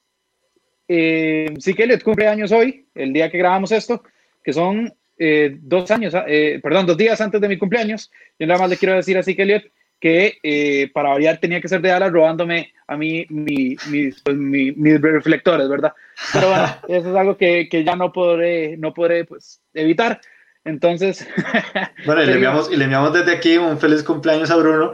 [0.87, 4.03] Eh, sí que le cumple años hoy, el día que grabamos esto,
[4.43, 8.11] que son eh, dos años, eh, perdón, dos días antes de mi cumpleaños.
[8.39, 9.65] Yo nada más le quiero decir así que Elliot
[10.01, 13.75] que para variar tenía que ser de Dallas robándome a mí mi,
[14.23, 15.95] pues, mis reflectores, ¿verdad?
[16.31, 20.21] Pero bueno, eso es algo que, que, ya no podré, no podré pues, evitar.
[20.65, 21.27] Entonces.
[22.07, 24.93] bueno, y le, enviamos, y le enviamos desde aquí un feliz cumpleaños a Bruno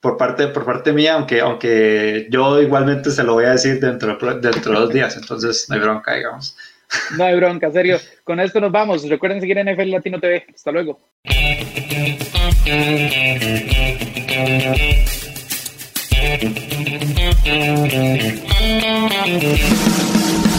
[0.00, 4.16] por parte, por parte mía, aunque, aunque yo igualmente se lo voy a decir dentro,
[4.40, 6.56] dentro de dos días, entonces no hay bronca, digamos.
[7.16, 7.98] No hay bronca, serio.
[8.24, 9.08] Con esto nos vamos.
[9.08, 10.46] Recuerden seguir en NFL Latino TV.
[10.54, 11.00] Hasta luego.